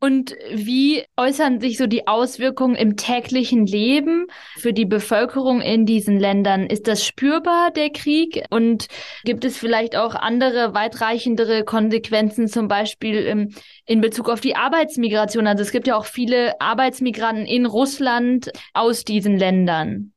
Und 0.00 0.36
wie 0.52 1.04
äußern 1.16 1.60
sich 1.60 1.76
so 1.76 1.88
die 1.88 2.06
Auswirkungen 2.06 2.76
im 2.76 2.96
täglichen 2.96 3.66
Leben 3.66 4.26
für 4.56 4.72
die 4.72 4.84
Bevölkerung 4.84 5.60
in 5.60 5.86
diesen 5.86 6.20
Ländern? 6.20 6.66
Ist 6.66 6.86
das 6.86 7.04
spürbar, 7.04 7.72
der 7.72 7.90
Krieg? 7.90 8.44
Und 8.50 8.86
gibt 9.24 9.44
es 9.44 9.58
vielleicht 9.58 9.96
auch 9.96 10.14
andere, 10.14 10.72
weitreichendere 10.72 11.64
Konsequenzen, 11.64 12.46
zum 12.46 12.68
Beispiel 12.68 13.16
im, 13.24 13.54
in 13.86 14.00
Bezug 14.00 14.28
auf 14.28 14.40
die 14.40 14.54
Arbeitsmigration? 14.54 15.48
Also 15.48 15.62
es 15.62 15.72
gibt 15.72 15.88
ja 15.88 15.96
auch 15.96 16.06
viele 16.06 16.60
Arbeitsmigranten 16.60 17.44
in 17.44 17.66
Russland 17.66 18.52
aus 18.74 19.02
diesen 19.02 19.36
Ländern. 19.36 20.12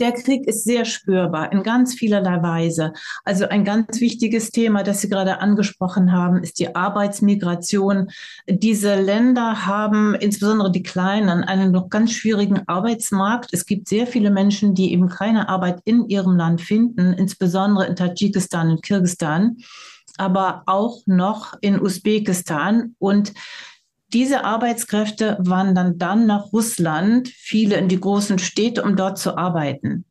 Der 0.00 0.10
Krieg 0.10 0.48
ist 0.48 0.64
sehr 0.64 0.84
spürbar 0.84 1.52
in 1.52 1.62
ganz 1.62 1.94
vielerlei 1.94 2.42
Weise. 2.42 2.92
Also 3.24 3.46
ein 3.46 3.64
ganz 3.64 4.00
wichtiges 4.00 4.50
Thema, 4.50 4.82
das 4.82 5.00
Sie 5.00 5.08
gerade 5.08 5.38
angesprochen 5.38 6.10
haben, 6.10 6.42
ist 6.42 6.58
die 6.58 6.74
Arbeitsmigration. 6.74 8.10
Diese 8.48 8.96
Länder 9.00 9.66
haben, 9.66 10.16
insbesondere 10.16 10.72
die 10.72 10.82
kleinen, 10.82 11.44
einen 11.44 11.70
noch 11.70 11.90
ganz 11.90 12.10
schwierigen 12.12 12.66
Arbeitsmarkt. 12.66 13.50
Es 13.52 13.66
gibt 13.66 13.86
sehr 13.86 14.08
viele 14.08 14.32
Menschen, 14.32 14.74
die 14.74 14.92
eben 14.92 15.08
keine 15.08 15.48
Arbeit 15.48 15.80
in 15.84 16.08
ihrem 16.08 16.36
Land 16.36 16.60
finden, 16.60 17.12
insbesondere 17.12 17.86
in 17.86 17.94
Tadschikistan 17.94 18.70
und 18.70 18.82
Kirgistan, 18.82 19.58
aber 20.18 20.64
auch 20.66 21.02
noch 21.06 21.54
in 21.60 21.80
Usbekistan. 21.80 22.96
Und 22.98 23.32
diese 24.14 24.44
Arbeitskräfte 24.44 25.36
wandern 25.40 25.98
dann 25.98 26.26
nach 26.26 26.52
Russland, 26.52 27.28
viele 27.28 27.76
in 27.76 27.88
die 27.88 28.00
großen 28.00 28.38
Städte, 28.38 28.82
um 28.82 28.96
dort 28.96 29.18
zu 29.18 29.36
arbeiten. 29.36 30.04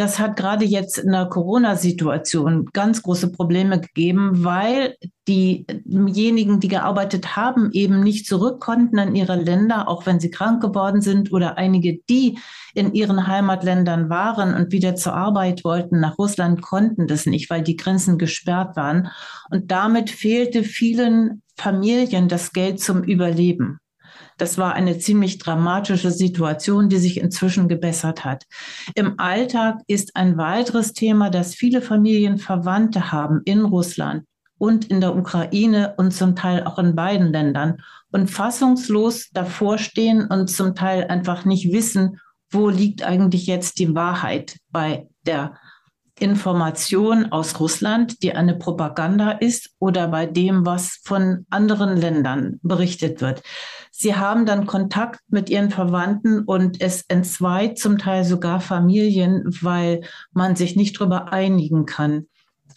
Das 0.00 0.18
hat 0.18 0.36
gerade 0.36 0.64
jetzt 0.64 0.96
in 0.96 1.12
der 1.12 1.26
Corona-Situation 1.26 2.70
ganz 2.72 3.02
große 3.02 3.32
Probleme 3.32 3.82
gegeben, 3.82 4.42
weil 4.42 4.96
diejenigen, 5.28 6.58
die 6.58 6.68
gearbeitet 6.68 7.36
haben, 7.36 7.70
eben 7.72 8.02
nicht 8.02 8.24
zurück 8.24 8.60
konnten 8.62 8.96
in 8.96 9.14
ihre 9.14 9.36
Länder, 9.36 9.88
auch 9.88 10.06
wenn 10.06 10.18
sie 10.18 10.30
krank 10.30 10.62
geworden 10.62 11.02
sind 11.02 11.34
oder 11.34 11.58
einige, 11.58 11.98
die 12.08 12.38
in 12.72 12.94
ihren 12.94 13.26
Heimatländern 13.26 14.08
waren 14.08 14.54
und 14.54 14.72
wieder 14.72 14.96
zur 14.96 15.12
Arbeit 15.12 15.64
wollten, 15.64 16.00
nach 16.00 16.16
Russland 16.18 16.62
konnten 16.62 17.06
das 17.06 17.26
nicht, 17.26 17.50
weil 17.50 17.60
die 17.60 17.76
Grenzen 17.76 18.16
gesperrt 18.16 18.76
waren. 18.76 19.08
Und 19.50 19.70
damit 19.70 20.08
fehlte 20.08 20.64
vielen 20.64 21.42
Familien 21.58 22.28
das 22.28 22.54
Geld 22.54 22.80
zum 22.80 23.04
Überleben. 23.04 23.80
Das 24.40 24.56
war 24.56 24.72
eine 24.72 24.98
ziemlich 24.98 25.36
dramatische 25.36 26.10
Situation, 26.10 26.88
die 26.88 26.96
sich 26.96 27.20
inzwischen 27.20 27.68
gebessert 27.68 28.24
hat. 28.24 28.46
Im 28.94 29.20
Alltag 29.20 29.80
ist 29.86 30.16
ein 30.16 30.38
weiteres 30.38 30.94
Thema, 30.94 31.28
dass 31.28 31.54
viele 31.54 31.82
Familien 31.82 32.38
Verwandte 32.38 33.12
haben 33.12 33.42
in 33.44 33.66
Russland 33.66 34.24
und 34.56 34.86
in 34.86 35.02
der 35.02 35.14
Ukraine 35.14 35.94
und 35.98 36.12
zum 36.12 36.36
Teil 36.36 36.64
auch 36.64 36.78
in 36.78 36.96
beiden 36.96 37.32
Ländern 37.32 37.82
und 38.12 38.30
fassungslos 38.30 39.28
davor 39.30 39.76
stehen 39.76 40.26
und 40.26 40.48
zum 40.48 40.74
Teil 40.74 41.08
einfach 41.08 41.44
nicht 41.44 41.70
wissen, 41.70 42.18
wo 42.50 42.70
liegt 42.70 43.02
eigentlich 43.02 43.46
jetzt 43.46 43.78
die 43.78 43.94
Wahrheit 43.94 44.56
bei 44.70 45.06
der 45.26 45.54
Information 46.18 47.32
aus 47.32 47.58
Russland, 47.60 48.22
die 48.22 48.34
eine 48.34 48.54
Propaganda 48.54 49.32
ist, 49.32 49.70
oder 49.78 50.08
bei 50.08 50.26
dem, 50.26 50.66
was 50.66 51.00
von 51.02 51.46
anderen 51.50 51.96
Ländern 51.96 52.60
berichtet 52.62 53.20
wird. 53.20 53.42
Sie 54.00 54.14
haben 54.14 54.46
dann 54.46 54.66
Kontakt 54.66 55.20
mit 55.28 55.50
ihren 55.50 55.68
Verwandten 55.68 56.40
und 56.44 56.80
es 56.80 57.04
entzweit 57.08 57.76
zum 57.76 57.98
Teil 57.98 58.24
sogar 58.24 58.58
Familien, 58.58 59.44
weil 59.60 60.00
man 60.32 60.56
sich 60.56 60.74
nicht 60.74 60.98
darüber 60.98 61.34
einigen 61.34 61.84
kann, 61.84 62.26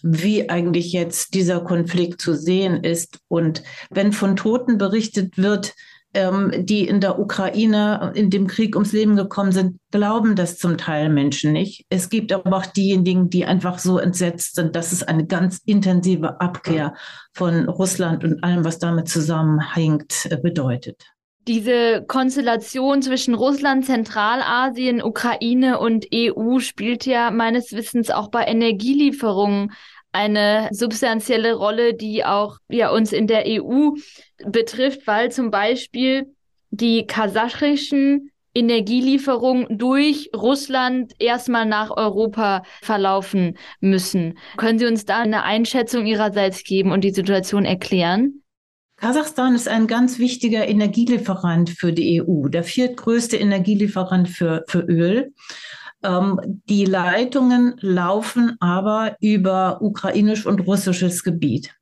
wie 0.02 0.50
eigentlich 0.50 0.92
jetzt 0.92 1.34
dieser 1.34 1.62
Konflikt 1.62 2.20
zu 2.20 2.36
sehen 2.36 2.84
ist. 2.84 3.20
Und 3.30 3.64
wenn 3.90 4.12
von 4.12 4.36
Toten 4.36 4.78
berichtet 4.78 5.38
wird, 5.38 5.76
ähm, 6.14 6.52
die 6.66 6.88
in 6.88 7.00
der 7.00 7.20
Ukraine 7.20 8.12
in 8.16 8.30
dem 8.30 8.48
Krieg 8.48 8.76
ums 8.76 8.92
Leben 8.92 9.16
gekommen 9.16 9.52
sind, 9.52 9.78
glauben 9.92 10.36
das 10.36 10.58
zum 10.58 10.78
Teil 10.78 11.10
Menschen 11.10 11.54
nicht. 11.54 11.86
Es 11.90 12.10
gibt 12.10 12.32
aber 12.32 12.58
auch 12.58 12.66
diejenigen, 12.66 13.30
die 13.30 13.46
einfach 13.46 13.80
so 13.80 13.98
entsetzt 13.98 14.56
sind, 14.56 14.76
dass 14.76 14.92
es 14.92 15.04
eine 15.04 15.26
ganz 15.26 15.60
intensive 15.66 16.40
Abkehr 16.40 16.94
von 17.34 17.68
Russland 17.68 18.24
und 18.24 18.44
allem, 18.44 18.64
was 18.64 18.80
damit 18.80 19.10
zusammenhängt, 19.10 20.28
äh, 20.30 20.38
bedeutet. 20.38 21.04
Diese 21.46 22.06
Konstellation 22.08 23.02
zwischen 23.02 23.34
Russland, 23.34 23.86
Zentralasien, 23.86 25.02
Ukraine 25.02 25.78
und 25.78 26.08
EU 26.14 26.60
spielt 26.60 27.06
ja 27.06 27.32
meines 27.32 27.74
Wissens 27.74 28.12
auch 28.12 28.30
bei 28.30 28.46
Energielieferungen 28.46 29.74
eine 30.14 30.70
substanzielle 30.72 31.56
Rolle, 31.56 31.94
die 31.94 32.24
auch 32.24 32.58
ja 32.70 32.90
uns 32.90 33.12
in 33.12 33.28
der 33.28 33.44
EU 33.48 33.92
betrifft, 34.46 35.06
weil 35.08 35.32
zum 35.32 35.52
Beispiel 35.52 36.34
die 36.70 37.06
kasachischen 37.06 38.32
Energielieferungen 38.56 39.78
durch 39.78 40.30
Russland 40.36 41.14
erstmal 41.20 41.66
nach 41.66 41.90
Europa 41.90 42.64
verlaufen 42.82 43.58
müssen. 43.80 44.38
Können 44.58 44.80
Sie 44.80 44.86
uns 44.86 45.06
da 45.06 45.22
eine 45.22 45.44
Einschätzung 45.44 46.06
Ihrerseits 46.06 46.64
geben 46.64 46.92
und 46.92 47.04
die 47.04 47.12
Situation 47.12 47.66
erklären? 47.66 48.44
Kasachstan 48.98 49.56
ist 49.56 49.68
ein 49.68 49.88
ganz 49.88 50.20
wichtiger 50.20 50.68
Energielieferant 50.68 51.72
für 51.72 51.92
die 51.92 52.22
EU, 52.22 52.48
der 52.48 52.64
viertgrößte 52.64 53.38
Energielieferant 53.38 54.30
für, 54.30 54.64
für 54.68 54.82
Öl. 54.82 55.34
Ähm, 56.04 56.40
die 56.70 56.86
Leitungen 56.86 57.76
laufen 57.80 58.58
aber 58.60 59.16
über 59.20 59.82
ukrainisch 59.82 60.46
und 60.46 60.62
russisches 60.68 61.24
Gebiet. 61.24 61.74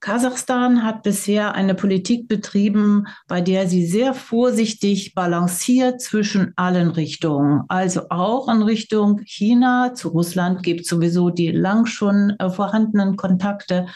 Kasachstan 0.00 0.84
hat 0.84 1.02
bisher 1.02 1.54
eine 1.54 1.74
Politik 1.74 2.28
betrieben, 2.28 3.06
bei 3.28 3.40
der 3.40 3.66
sie 3.66 3.86
sehr 3.86 4.14
vorsichtig 4.14 5.14
balanciert 5.14 6.00
zwischen 6.00 6.52
allen 6.56 6.90
Richtungen. 6.90 7.62
Also 7.68 8.02
auch 8.10 8.48
in 8.48 8.62
Richtung 8.62 9.20
China, 9.24 9.94
zu 9.94 10.08
Russland 10.08 10.62
gibt 10.62 10.86
sowieso 10.86 11.30
die 11.30 11.50
lang 11.50 11.86
schon 11.86 12.34
äh, 12.38 12.50
vorhandenen 12.50 13.16
Kontakte. 13.16 13.86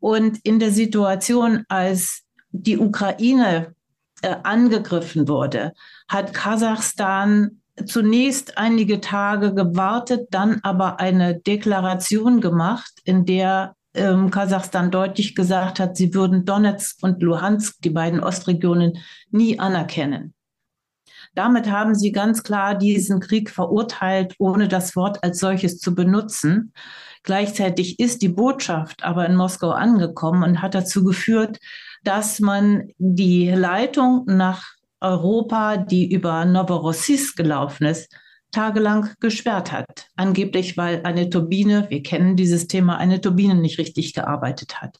Und 0.00 0.38
in 0.44 0.58
der 0.58 0.70
Situation, 0.70 1.64
als 1.68 2.22
die 2.52 2.78
Ukraine 2.78 3.74
äh, 4.22 4.36
angegriffen 4.44 5.28
wurde, 5.28 5.72
hat 6.08 6.32
Kasachstan 6.32 7.60
zunächst 7.84 8.56
einige 8.56 9.00
Tage 9.00 9.54
gewartet, 9.54 10.28
dann 10.30 10.60
aber 10.62 11.00
eine 11.00 11.38
Deklaration 11.38 12.40
gemacht, 12.40 12.92
in 13.04 13.26
der 13.26 13.74
ähm, 13.94 14.30
Kasachstan 14.30 14.90
deutlich 14.90 15.34
gesagt 15.34 15.80
hat, 15.80 15.96
sie 15.96 16.14
würden 16.14 16.44
Donetsk 16.44 16.98
und 17.02 17.22
Luhansk, 17.22 17.80
die 17.82 17.90
beiden 17.90 18.20
Ostregionen, 18.20 18.98
nie 19.30 19.58
anerkennen. 19.58 20.34
Damit 21.34 21.70
haben 21.70 21.94
sie 21.94 22.12
ganz 22.12 22.42
klar 22.42 22.74
diesen 22.74 23.20
Krieg 23.20 23.50
verurteilt, 23.50 24.34
ohne 24.38 24.68
das 24.68 24.96
Wort 24.96 25.22
als 25.22 25.38
solches 25.38 25.78
zu 25.78 25.94
benutzen. 25.94 26.72
Gleichzeitig 27.24 27.98
ist 27.98 28.22
die 28.22 28.30
Botschaft 28.30 29.04
aber 29.04 29.26
in 29.26 29.36
Moskau 29.36 29.70
angekommen 29.70 30.42
und 30.44 30.62
hat 30.62 30.74
dazu 30.74 31.04
geführt, 31.04 31.58
dass 32.04 32.40
man 32.40 32.88
die 32.98 33.50
Leitung 33.50 34.24
nach 34.26 34.75
Europa, 35.00 35.76
die 35.76 36.12
über 36.12 36.44
Novorossiysk 36.44 37.36
gelaufen 37.36 37.86
ist, 37.86 38.12
tagelang 38.52 39.10
gesperrt 39.20 39.72
hat. 39.72 40.08
Angeblich, 40.16 40.76
weil 40.76 41.02
eine 41.04 41.28
Turbine, 41.28 41.86
wir 41.90 42.02
kennen 42.02 42.36
dieses 42.36 42.66
Thema, 42.68 42.96
eine 42.98 43.20
Turbine 43.20 43.54
nicht 43.54 43.78
richtig 43.78 44.14
gearbeitet 44.14 44.80
hat. 44.80 44.98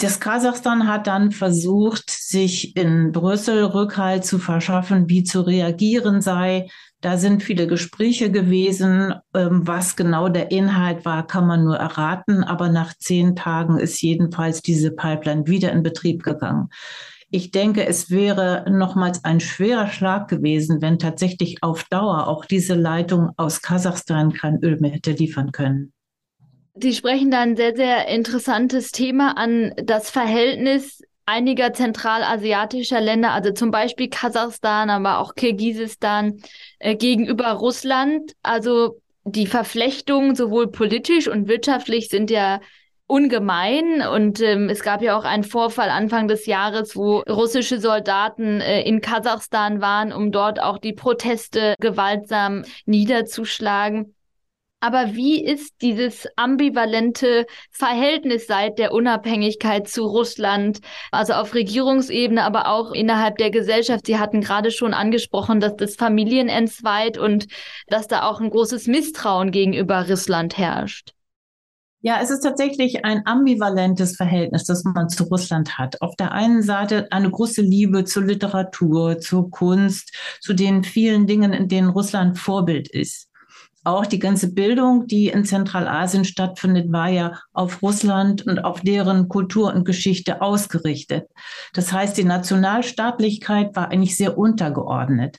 Das 0.00 0.18
Kasachstan 0.18 0.88
hat 0.88 1.06
dann 1.06 1.30
versucht, 1.30 2.08
sich 2.08 2.74
in 2.74 3.12
Brüssel 3.12 3.64
Rückhalt 3.64 4.24
zu 4.24 4.38
verschaffen, 4.38 5.10
wie 5.10 5.24
zu 5.24 5.42
reagieren 5.42 6.22
sei. 6.22 6.70
Da 7.02 7.18
sind 7.18 7.42
viele 7.42 7.66
Gespräche 7.66 8.30
gewesen. 8.30 9.14
Ähm, 9.34 9.66
was 9.66 9.96
genau 9.96 10.30
der 10.30 10.50
Inhalt 10.52 11.04
war, 11.04 11.26
kann 11.26 11.46
man 11.46 11.64
nur 11.64 11.76
erraten. 11.76 12.42
Aber 12.44 12.70
nach 12.70 12.94
zehn 12.96 13.36
Tagen 13.36 13.78
ist 13.78 14.00
jedenfalls 14.00 14.62
diese 14.62 14.90
Pipeline 14.90 15.46
wieder 15.46 15.70
in 15.70 15.82
Betrieb 15.82 16.22
gegangen. 16.22 16.70
Ich 17.32 17.52
denke, 17.52 17.86
es 17.86 18.10
wäre 18.10 18.64
nochmals 18.68 19.24
ein 19.24 19.38
schwerer 19.38 19.86
Schlag 19.86 20.28
gewesen, 20.28 20.82
wenn 20.82 20.98
tatsächlich 20.98 21.62
auf 21.62 21.84
Dauer 21.84 22.26
auch 22.26 22.44
diese 22.44 22.74
Leitung 22.74 23.30
aus 23.36 23.62
Kasachstan 23.62 24.32
kein 24.32 24.58
Öl 24.64 24.78
mehr 24.80 24.90
hätte 24.90 25.12
liefern 25.12 25.52
können. 25.52 25.92
Sie 26.74 26.92
sprechen 26.92 27.30
da 27.30 27.40
ein 27.40 27.56
sehr, 27.56 27.76
sehr 27.76 28.08
interessantes 28.08 28.90
Thema 28.90 29.36
an, 29.36 29.72
das 29.76 30.10
Verhältnis 30.10 31.02
einiger 31.24 31.72
zentralasiatischer 31.72 33.00
Länder, 33.00 33.32
also 33.32 33.52
zum 33.52 33.70
Beispiel 33.70 34.08
Kasachstan, 34.08 34.90
aber 34.90 35.20
auch 35.20 35.36
Kirgisistan 35.36 36.40
äh, 36.80 36.96
gegenüber 36.96 37.52
Russland. 37.52 38.32
Also 38.42 39.00
die 39.24 39.46
Verflechtungen 39.46 40.34
sowohl 40.34 40.72
politisch 40.72 41.28
und 41.28 41.46
wirtschaftlich 41.46 42.08
sind 42.08 42.30
ja 42.30 42.60
ungemein. 43.10 44.02
Und 44.02 44.40
ähm, 44.40 44.68
es 44.68 44.82
gab 44.82 45.02
ja 45.02 45.18
auch 45.18 45.24
einen 45.24 45.44
Vorfall 45.44 45.90
Anfang 45.90 46.28
des 46.28 46.46
Jahres, 46.46 46.96
wo 46.96 47.18
russische 47.20 47.80
Soldaten 47.80 48.60
äh, 48.60 48.82
in 48.82 49.00
Kasachstan 49.00 49.80
waren, 49.80 50.12
um 50.12 50.32
dort 50.32 50.60
auch 50.60 50.78
die 50.78 50.92
Proteste 50.92 51.74
gewaltsam 51.80 52.64
niederzuschlagen. 52.86 54.14
Aber 54.82 55.14
wie 55.14 55.44
ist 55.44 55.82
dieses 55.82 56.26
ambivalente 56.36 57.44
Verhältnis 57.70 58.46
seit 58.46 58.78
der 58.78 58.92
Unabhängigkeit 58.92 59.86
zu 59.88 60.06
Russland, 60.06 60.80
also 61.10 61.34
auf 61.34 61.54
Regierungsebene, 61.54 62.42
aber 62.42 62.68
auch 62.68 62.92
innerhalb 62.92 63.36
der 63.36 63.50
Gesellschaft? 63.50 64.06
Sie 64.06 64.18
hatten 64.18 64.40
gerade 64.40 64.70
schon 64.70 64.94
angesprochen, 64.94 65.60
dass 65.60 65.76
das 65.76 65.96
Familien 65.96 66.48
entzweit 66.48 67.18
und 67.18 67.46
dass 67.88 68.06
da 68.06 68.22
auch 68.22 68.40
ein 68.40 68.48
großes 68.48 68.86
Misstrauen 68.86 69.50
gegenüber 69.50 70.08
Russland 70.08 70.56
herrscht. 70.56 71.12
Ja, 72.02 72.18
es 72.22 72.30
ist 72.30 72.40
tatsächlich 72.40 73.04
ein 73.04 73.26
ambivalentes 73.26 74.16
Verhältnis, 74.16 74.64
das 74.64 74.84
man 74.84 75.10
zu 75.10 75.24
Russland 75.24 75.76
hat. 75.76 76.00
Auf 76.00 76.16
der 76.16 76.32
einen 76.32 76.62
Seite 76.62 77.08
eine 77.10 77.30
große 77.30 77.60
Liebe 77.60 78.04
zur 78.04 78.24
Literatur, 78.24 79.18
zur 79.18 79.50
Kunst, 79.50 80.16
zu 80.40 80.54
den 80.54 80.82
vielen 80.82 81.26
Dingen, 81.26 81.52
in 81.52 81.68
denen 81.68 81.90
Russland 81.90 82.38
Vorbild 82.38 82.88
ist. 82.88 83.28
Auch 83.84 84.06
die 84.06 84.18
ganze 84.18 84.52
Bildung, 84.52 85.06
die 85.08 85.28
in 85.28 85.44
Zentralasien 85.44 86.24
stattfindet, 86.24 86.90
war 86.90 87.08
ja 87.08 87.38
auf 87.52 87.82
Russland 87.82 88.46
und 88.46 88.64
auf 88.64 88.80
deren 88.80 89.28
Kultur 89.28 89.74
und 89.74 89.84
Geschichte 89.84 90.40
ausgerichtet. 90.40 91.28
Das 91.74 91.92
heißt, 91.92 92.16
die 92.16 92.24
Nationalstaatlichkeit 92.24 93.76
war 93.76 93.90
eigentlich 93.90 94.16
sehr 94.16 94.38
untergeordnet. 94.38 95.38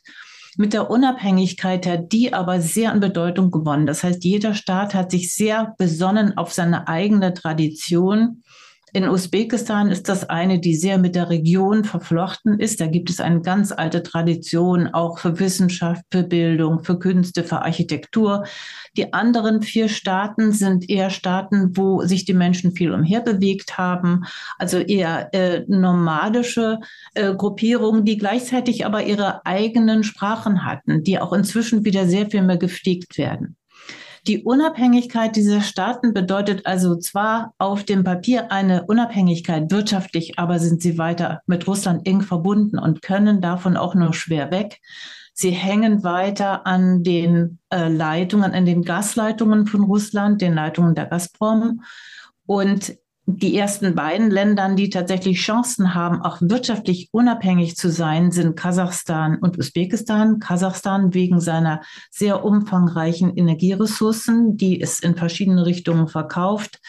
Mit 0.57 0.73
der 0.73 0.89
Unabhängigkeit 0.89 1.85
hat 1.87 2.11
die 2.11 2.33
aber 2.33 2.59
sehr 2.59 2.91
an 2.91 2.99
Bedeutung 2.99 3.51
gewonnen. 3.51 3.85
Das 3.85 4.03
heißt, 4.03 4.23
jeder 4.23 4.53
Staat 4.53 4.93
hat 4.93 5.11
sich 5.11 5.33
sehr 5.33 5.75
besonnen 5.77 6.37
auf 6.37 6.51
seine 6.51 6.87
eigene 6.87 7.33
Tradition 7.33 8.43
in 8.93 9.07
Usbekistan 9.07 9.89
ist 9.89 10.09
das 10.09 10.29
eine, 10.29 10.59
die 10.59 10.75
sehr 10.75 10.97
mit 10.97 11.15
der 11.15 11.29
Region 11.29 11.85
verflochten 11.85 12.59
ist. 12.59 12.81
Da 12.81 12.87
gibt 12.87 13.09
es 13.09 13.21
eine 13.21 13.41
ganz 13.41 13.71
alte 13.71 14.03
Tradition, 14.03 14.87
auch 14.87 15.19
für 15.19 15.39
Wissenschaft, 15.39 16.03
für 16.11 16.23
Bildung, 16.23 16.83
für 16.83 16.99
Künste, 16.99 17.43
für 17.43 17.61
Architektur. 17.61 18.43
Die 18.97 19.13
anderen 19.13 19.61
vier 19.61 19.87
Staaten 19.87 20.51
sind 20.51 20.89
eher 20.89 21.09
Staaten, 21.09 21.77
wo 21.77 22.01
sich 22.03 22.25
die 22.25 22.33
Menschen 22.33 22.73
viel 22.73 22.93
umherbewegt 22.93 23.77
haben, 23.77 24.25
also 24.57 24.77
eher 24.79 25.33
äh, 25.33 25.63
nomadische 25.67 26.79
äh, 27.13 27.33
Gruppierungen, 27.33 28.03
die 28.03 28.17
gleichzeitig 28.17 28.85
aber 28.85 29.03
ihre 29.03 29.45
eigenen 29.45 30.03
Sprachen 30.03 30.65
hatten, 30.65 31.03
die 31.03 31.19
auch 31.19 31.31
inzwischen 31.31 31.85
wieder 31.85 32.07
sehr 32.07 32.29
viel 32.29 32.41
mehr 32.41 32.57
gepflegt 32.57 33.17
werden. 33.17 33.55
Die 34.27 34.43
Unabhängigkeit 34.43 35.35
dieser 35.35 35.61
Staaten 35.61 36.13
bedeutet 36.13 36.67
also 36.67 36.95
zwar 36.95 37.55
auf 37.57 37.83
dem 37.83 38.03
Papier 38.03 38.51
eine 38.51 38.85
Unabhängigkeit 38.85 39.71
wirtschaftlich, 39.71 40.37
aber 40.37 40.59
sind 40.59 40.81
sie 40.83 40.99
weiter 40.99 41.41
mit 41.47 41.67
Russland 41.67 42.07
eng 42.07 42.21
verbunden 42.21 42.77
und 42.77 43.01
können 43.01 43.41
davon 43.41 43.77
auch 43.77 43.95
nur 43.95 44.13
schwer 44.13 44.51
weg. 44.51 44.79
Sie 45.33 45.49
hängen 45.49 46.03
weiter 46.03 46.67
an 46.67 47.03
den 47.03 47.57
äh, 47.71 47.87
Leitungen, 47.87 48.51
an 48.51 48.65
den 48.67 48.83
Gasleitungen 48.83 49.65
von 49.65 49.85
Russland, 49.85 50.39
den 50.41 50.53
Leitungen 50.53 50.93
der 50.93 51.07
Gazprom. 51.07 51.81
Und 52.45 52.95
die 53.25 53.55
ersten 53.55 53.95
beiden 53.95 54.31
Ländern, 54.31 54.75
die 54.75 54.89
tatsächlich 54.89 55.39
Chancen 55.39 55.93
haben, 55.93 56.21
auch 56.21 56.37
wirtschaftlich 56.41 57.09
unabhängig 57.11 57.75
zu 57.75 57.89
sein, 57.89 58.31
sind 58.31 58.55
Kasachstan 58.55 59.37
und 59.37 59.57
Usbekistan. 59.57 60.39
Kasachstan 60.39 61.13
wegen 61.13 61.39
seiner 61.39 61.81
sehr 62.09 62.43
umfangreichen 62.43 63.35
Energieressourcen, 63.35 64.57
die 64.57 64.81
es 64.81 64.99
in 64.99 65.15
verschiedene 65.15 65.65
Richtungen 65.65 66.07
verkauft. 66.07 66.79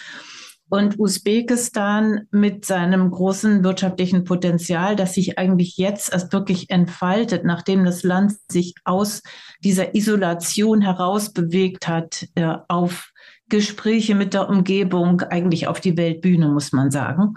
Und 0.72 0.98
Usbekistan 0.98 2.28
mit 2.30 2.64
seinem 2.64 3.10
großen 3.10 3.62
wirtschaftlichen 3.62 4.24
Potenzial, 4.24 4.96
das 4.96 5.12
sich 5.12 5.38
eigentlich 5.38 5.76
jetzt 5.76 6.10
erst 6.10 6.32
wirklich 6.32 6.70
entfaltet, 6.70 7.44
nachdem 7.44 7.84
das 7.84 8.02
Land 8.04 8.36
sich 8.50 8.74
aus 8.84 9.22
dieser 9.62 9.94
Isolation 9.94 10.80
herausbewegt 10.80 11.88
hat, 11.88 12.26
äh, 12.36 12.56
auf 12.68 13.11
Gespräche 13.52 14.14
mit 14.14 14.32
der 14.32 14.48
Umgebung 14.48 15.20
eigentlich 15.20 15.68
auf 15.68 15.78
die 15.78 15.96
Weltbühne, 15.96 16.48
muss 16.48 16.72
man 16.72 16.90
sagen. 16.90 17.34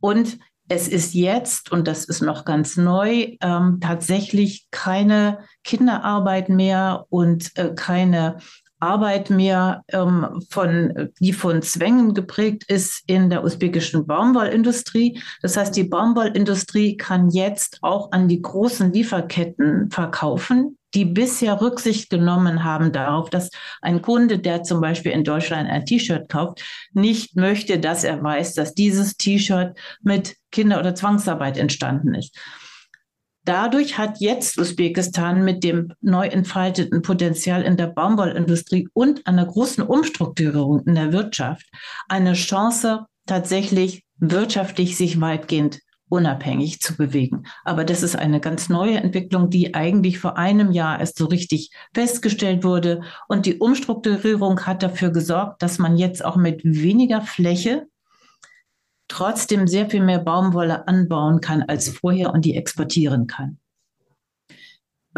Und 0.00 0.38
Es 0.70 0.86
ist 0.86 1.14
jetzt, 1.14 1.72
und 1.72 1.88
das 1.88 2.04
ist 2.04 2.20
noch 2.20 2.44
ganz 2.44 2.76
neu, 2.76 3.36
ähm, 3.40 3.78
tatsächlich 3.80 4.66
keine 4.70 5.38
Kinderarbeit 5.64 6.50
mehr 6.50 7.06
und 7.08 7.56
äh, 7.56 7.72
keine 7.74 8.36
Arbeit 8.80 9.30
mehr, 9.30 9.82
ähm, 9.88 10.42
von, 10.50 11.10
die 11.20 11.32
von 11.32 11.62
Zwängen 11.62 12.14
geprägt 12.14 12.64
ist 12.68 13.02
in 13.06 13.30
der 13.30 13.44
usbekischen 13.44 14.06
Baumwollindustrie. 14.06 15.20
Das 15.42 15.56
heißt, 15.56 15.76
die 15.76 15.84
Baumwollindustrie 15.84 16.96
kann 16.96 17.30
jetzt 17.30 17.78
auch 17.82 18.12
an 18.12 18.28
die 18.28 18.42
großen 18.42 18.92
Lieferketten 18.92 19.90
verkaufen, 19.90 20.78
die 20.94 21.04
bisher 21.04 21.60
Rücksicht 21.60 22.08
genommen 22.08 22.64
haben 22.64 22.92
darauf, 22.92 23.30
dass 23.30 23.50
ein 23.82 24.00
Kunde, 24.00 24.38
der 24.38 24.62
zum 24.62 24.80
Beispiel 24.80 25.12
in 25.12 25.24
Deutschland 25.24 25.68
ein 25.68 25.84
T-Shirt 25.84 26.28
kauft, 26.28 26.62
nicht 26.92 27.36
möchte, 27.36 27.78
dass 27.78 28.04
er 28.04 28.22
weiß, 28.22 28.54
dass 28.54 28.74
dieses 28.74 29.16
T-Shirt 29.16 29.76
mit 30.02 30.36
Kinder- 30.50 30.80
oder 30.80 30.94
Zwangsarbeit 30.94 31.58
entstanden 31.58 32.14
ist. 32.14 32.34
Dadurch 33.48 33.96
hat 33.96 34.20
jetzt 34.20 34.58
Usbekistan 34.58 35.42
mit 35.42 35.64
dem 35.64 35.94
neu 36.02 36.26
entfalteten 36.26 37.00
Potenzial 37.00 37.62
in 37.62 37.78
der 37.78 37.86
Baumwollindustrie 37.86 38.90
und 38.92 39.26
einer 39.26 39.46
großen 39.46 39.82
Umstrukturierung 39.82 40.82
in 40.84 40.94
der 40.94 41.14
Wirtschaft 41.14 41.64
eine 42.10 42.34
Chance, 42.34 43.06
tatsächlich 43.24 44.04
wirtschaftlich 44.18 44.98
sich 44.98 45.22
weitgehend 45.22 45.78
unabhängig 46.10 46.80
zu 46.80 46.94
bewegen. 46.94 47.44
Aber 47.64 47.84
das 47.84 48.02
ist 48.02 48.16
eine 48.16 48.38
ganz 48.38 48.68
neue 48.68 48.98
Entwicklung, 48.98 49.48
die 49.48 49.72
eigentlich 49.72 50.18
vor 50.18 50.36
einem 50.36 50.70
Jahr 50.70 51.00
erst 51.00 51.16
so 51.16 51.24
richtig 51.24 51.70
festgestellt 51.94 52.64
wurde. 52.64 53.00
Und 53.28 53.46
die 53.46 53.56
Umstrukturierung 53.56 54.66
hat 54.66 54.82
dafür 54.82 55.08
gesorgt, 55.08 55.62
dass 55.62 55.78
man 55.78 55.96
jetzt 55.96 56.22
auch 56.22 56.36
mit 56.36 56.60
weniger 56.64 57.22
Fläche 57.22 57.86
trotzdem 59.08 59.66
sehr 59.66 59.88
viel 59.90 60.02
mehr 60.02 60.18
Baumwolle 60.18 60.86
anbauen 60.86 61.40
kann 61.40 61.62
als 61.62 61.88
vorher 61.88 62.32
und 62.32 62.44
die 62.44 62.56
exportieren 62.56 63.26
kann. 63.26 63.58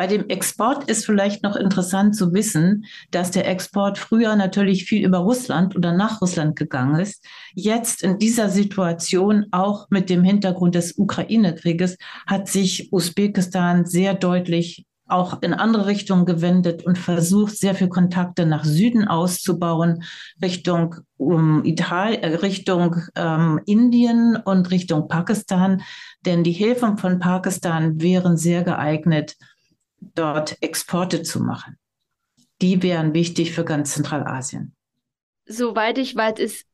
Bei 0.01 0.07
dem 0.07 0.31
Export 0.31 0.89
ist 0.89 1.05
vielleicht 1.05 1.43
noch 1.43 1.57
interessant 1.57 2.17
zu 2.17 2.33
wissen, 2.33 2.87
dass 3.11 3.33
der 3.33 3.47
Export 3.47 3.99
früher 3.99 4.35
natürlich 4.35 4.85
viel 4.85 5.05
über 5.05 5.19
Russland 5.19 5.77
oder 5.77 5.93
nach 5.93 6.23
Russland 6.23 6.57
gegangen 6.57 6.99
ist. 7.01 7.23
Jetzt 7.55 8.03
in 8.03 8.19
dieser 8.19 8.49
Situation, 8.49 9.47
auch 9.51 9.91
mit 9.91 10.09
dem 10.09 10.25
Hintergrund 10.25 10.75
des 10.75 10.97
Ukraine-Krieges, 10.97 11.99
hat 12.27 12.49
sich 12.49 12.91
Usbekistan 12.93 13.85
sehr 13.85 14.15
deutlich 14.15 14.87
auch 15.11 15.43
in 15.43 15.55
andere 15.55 15.87
Richtungen 15.87 16.27
gewendet 16.27 16.85
und 16.85 16.99
versucht, 16.99 17.57
sehr 17.57 17.75
viel 17.75 17.89
Kontakte 17.89 18.47
nach 18.47 18.65
Süden 18.65 19.07
auszubauen, 19.07 20.05
Richtung 20.43 20.97
um 21.17 21.65
Italien, 21.65 22.23
äh, 22.23 22.35
Richtung 22.37 22.97
ähm, 23.15 23.61
Indien 23.67 24.37
und 24.37 24.71
Richtung 24.71 25.09
Pakistan. 25.09 25.83
Denn 26.25 26.45
die 26.45 26.53
Hilfen 26.53 26.99
von 26.99 27.19
Pakistan 27.19 28.01
wären 28.01 28.37
sehr 28.37 28.63
geeignet, 28.63 29.37
dort 30.15 30.57
Exporte 30.63 31.23
zu 31.23 31.41
machen. 31.41 31.77
Die 32.63 32.83
wären 32.83 33.15
wichtig 33.15 33.53
für 33.53 33.65
ganz 33.65 33.95
Zentralasien. 33.95 34.75
Soweit 35.47 35.99
ich 35.99 36.15
weiß, 36.15 36.39
ist 36.39 36.67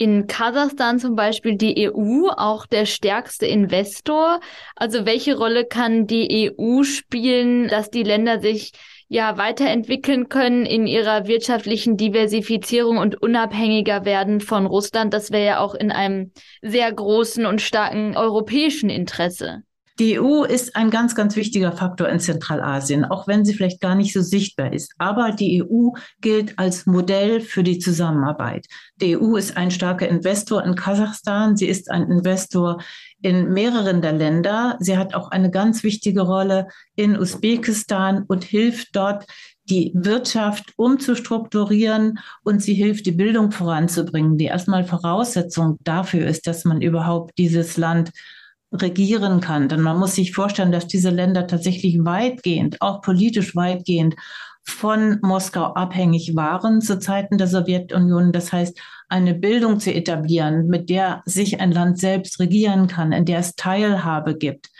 in 0.00 0.26
Kasachstan 0.26 0.98
zum 0.98 1.14
Beispiel 1.14 1.56
die 1.56 1.90
EU 1.90 2.28
auch 2.30 2.64
der 2.64 2.86
stärkste 2.86 3.44
Investor? 3.46 4.40
Also 4.74 5.04
welche 5.04 5.36
Rolle 5.36 5.66
kann 5.66 6.06
die 6.06 6.50
EU 6.58 6.84
spielen, 6.84 7.68
dass 7.68 7.90
die 7.90 8.02
Länder 8.02 8.40
sich 8.40 8.72
ja 9.08 9.36
weiterentwickeln 9.36 10.30
können 10.30 10.64
in 10.64 10.86
ihrer 10.86 11.26
wirtschaftlichen 11.26 11.98
Diversifizierung 11.98 12.96
und 12.96 13.20
unabhängiger 13.20 14.06
werden 14.06 14.40
von 14.40 14.64
Russland? 14.64 15.12
Das 15.12 15.32
wäre 15.32 15.44
ja 15.44 15.60
auch 15.60 15.74
in 15.74 15.92
einem 15.92 16.32
sehr 16.62 16.90
großen 16.90 17.44
und 17.44 17.60
starken 17.60 18.16
europäischen 18.16 18.88
Interesse. 18.88 19.64
Die 20.00 20.18
EU 20.18 20.44
ist 20.44 20.76
ein 20.76 20.88
ganz, 20.88 21.14
ganz 21.14 21.36
wichtiger 21.36 21.72
Faktor 21.72 22.08
in 22.08 22.20
Zentralasien, 22.20 23.04
auch 23.04 23.28
wenn 23.28 23.44
sie 23.44 23.52
vielleicht 23.52 23.82
gar 23.82 23.94
nicht 23.94 24.14
so 24.14 24.22
sichtbar 24.22 24.72
ist. 24.72 24.94
Aber 24.96 25.32
die 25.32 25.62
EU 25.62 25.90
gilt 26.22 26.58
als 26.58 26.86
Modell 26.86 27.42
für 27.42 27.62
die 27.62 27.78
Zusammenarbeit. 27.78 28.64
Die 28.96 29.18
EU 29.18 29.36
ist 29.36 29.58
ein 29.58 29.70
starker 29.70 30.08
Investor 30.08 30.64
in 30.64 30.74
Kasachstan. 30.74 31.54
Sie 31.54 31.66
ist 31.66 31.90
ein 31.90 32.10
Investor 32.10 32.82
in 33.20 33.52
mehreren 33.52 34.00
der 34.00 34.14
Länder. 34.14 34.78
Sie 34.80 34.96
hat 34.96 35.12
auch 35.12 35.32
eine 35.32 35.50
ganz 35.50 35.82
wichtige 35.82 36.22
Rolle 36.22 36.68
in 36.96 37.18
Usbekistan 37.18 38.24
und 38.26 38.42
hilft 38.42 38.96
dort, 38.96 39.26
die 39.68 39.92
Wirtschaft 39.94 40.72
umzustrukturieren 40.76 42.20
und 42.42 42.62
sie 42.62 42.74
hilft, 42.74 43.04
die 43.04 43.12
Bildung 43.12 43.52
voranzubringen, 43.52 44.38
die 44.38 44.46
erstmal 44.46 44.84
Voraussetzung 44.84 45.76
dafür 45.84 46.26
ist, 46.26 46.46
dass 46.46 46.64
man 46.64 46.80
überhaupt 46.80 47.36
dieses 47.36 47.76
Land 47.76 48.12
regieren 48.72 49.40
kann. 49.40 49.68
Denn 49.68 49.80
man 49.80 49.98
muss 49.98 50.14
sich 50.14 50.32
vorstellen, 50.32 50.72
dass 50.72 50.86
diese 50.86 51.10
Länder 51.10 51.46
tatsächlich 51.46 52.04
weitgehend, 52.04 52.80
auch 52.80 53.02
politisch 53.02 53.56
weitgehend 53.56 54.16
von 54.64 55.18
Moskau 55.22 55.64
abhängig 55.74 56.36
waren 56.36 56.80
zu 56.80 56.98
Zeiten 56.98 57.38
der 57.38 57.46
Sowjetunion. 57.46 58.32
Das 58.32 58.52
heißt, 58.52 58.78
eine 59.08 59.34
Bildung 59.34 59.80
zu 59.80 59.92
etablieren, 59.92 60.68
mit 60.68 60.90
der 60.90 61.22
sich 61.24 61.60
ein 61.60 61.72
Land 61.72 61.98
selbst 61.98 62.38
regieren 62.38 62.86
kann, 62.86 63.12
in 63.12 63.24
der 63.24 63.40
es 63.40 63.56
Teilhabe 63.56 64.36
gibt, 64.36 64.70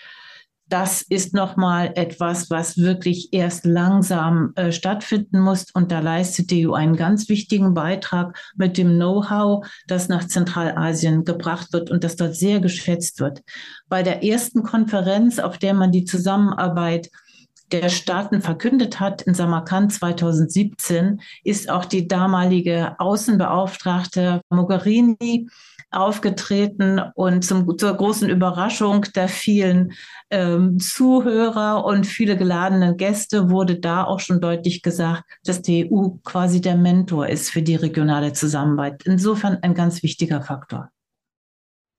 das 0.71 1.03
ist 1.03 1.35
nochmal 1.35 1.93
etwas, 1.97 2.49
was 2.49 2.79
wirklich 2.79 3.33
erst 3.33 3.67
langsam 3.67 4.53
äh, 4.55 4.71
stattfinden 4.71 5.41
muss. 5.41 5.67
Und 5.73 5.91
da 5.91 5.99
leistet 5.99 6.51
die 6.51 6.67
EU 6.67 6.73
einen 6.73 6.97
ganz 6.97 7.29
wichtigen 7.29 7.75
Beitrag 7.75 8.39
mit 8.57 8.79
dem 8.79 8.95
Know-how, 8.95 9.67
das 9.89 10.09
nach 10.09 10.27
Zentralasien 10.27 11.25
gebracht 11.25 11.73
wird 11.73 11.91
und 11.91 12.05
das 12.05 12.17
dort 12.17 12.37
sehr 12.37 12.61
geschätzt 12.61 13.21
wird. 13.21 13.43
Bei 13.89 14.05
der 14.05 14.23
ersten 14.23 14.63
Konferenz, 14.63 15.41
auf 15.41 15.59
der 15.59 15.75
man 15.75 15.91
die 15.91 16.05
Zusammenarbeit 16.05 17.11
der 17.73 17.89
Staaten 17.89 18.43
verkündet 18.43 19.01
hat 19.01 19.23
in 19.23 19.35
Samarkand 19.35 19.93
2017, 19.93 21.21
ist 21.45 21.71
auch 21.71 21.85
die 21.85 22.09
damalige 22.09 22.97
Außenbeauftragte 22.99 24.41
Mogherini 24.51 25.49
aufgetreten 25.91 27.01
und 27.15 27.45
zum, 27.45 27.77
zur 27.77 27.95
großen 27.95 28.29
Überraschung 28.29 29.07
der 29.15 29.29
vielen 29.29 29.93
ähm, 30.31 30.79
Zuhörer 30.79 31.85
und 31.85 32.07
viele 32.07 32.37
geladenen 32.37 32.97
Gäste 32.97 33.51
wurde 33.51 33.81
da 33.81 34.05
auch 34.05 34.21
schon 34.21 34.41
deutlich 34.41 34.83
gesagt, 34.83 35.25
dass 35.45 35.63
die 35.63 35.91
EU 35.91 36.11
quasi 36.23 36.61
der 36.61 36.77
Mentor 36.77 37.29
ist 37.29 37.51
für 37.51 37.63
die 37.63 37.75
regionale 37.75 38.33
Zusammenarbeit. 38.33 39.03
Insofern 39.05 39.59
ein 39.63 39.75
ganz 39.75 40.03
wichtiger 40.03 40.43
Faktor. 40.43 40.91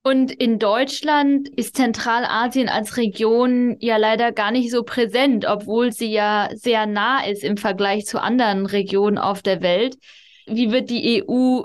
Und 0.04 0.32
in 0.32 0.58
Deutschland 0.58 1.48
ist 1.48 1.76
Zentralasien 1.76 2.70
als 2.70 2.98
Region 2.98 3.78
ja 3.80 3.98
leider 3.98 4.32
gar 4.32 4.52
nicht 4.52 4.72
so 4.72 4.82
präsent, 4.84 5.46
obwohl 5.46 5.92
sie 5.92 6.12
ja 6.12 6.50
sehr 6.56 6.88
nah 6.88 7.24
ist 7.24 7.44
im 7.44 7.56
Vergleich 7.58 8.06
zu 8.06 8.20
anderen 8.20 8.66
Regionen 8.66 9.20
auf 9.20 9.44
der 9.44 9.62
Welt. 9.62 9.98
Wie 10.48 10.72
wird 10.72 10.90
die 10.90 11.24
EU 11.24 11.62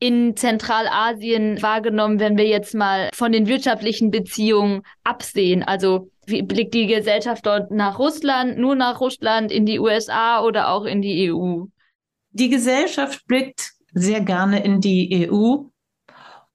in 0.00 0.34
Zentralasien 0.34 1.62
wahrgenommen, 1.62 2.18
wenn 2.18 2.36
wir 2.36 2.46
jetzt 2.46 2.74
mal 2.74 3.08
von 3.14 3.30
den 3.30 3.46
wirtschaftlichen 3.46 4.10
Beziehungen 4.10 4.82
absehen? 5.04 5.62
Also 5.62 6.10
wie 6.26 6.42
blickt 6.42 6.74
die 6.74 6.88
Gesellschaft 6.88 7.46
dort 7.46 7.70
nach 7.70 8.00
Russland, 8.00 8.58
nur 8.58 8.74
nach 8.74 9.00
Russland, 9.00 9.52
in 9.52 9.64
die 9.64 9.78
USA 9.78 10.42
oder 10.42 10.70
auch 10.70 10.86
in 10.86 11.02
die 11.02 11.32
EU? 11.32 11.66
Die 12.32 12.48
Gesellschaft 12.48 13.24
blickt 13.26 13.74
sehr 13.92 14.20
gerne 14.22 14.64
in 14.64 14.80
die 14.80 15.28
EU 15.30 15.70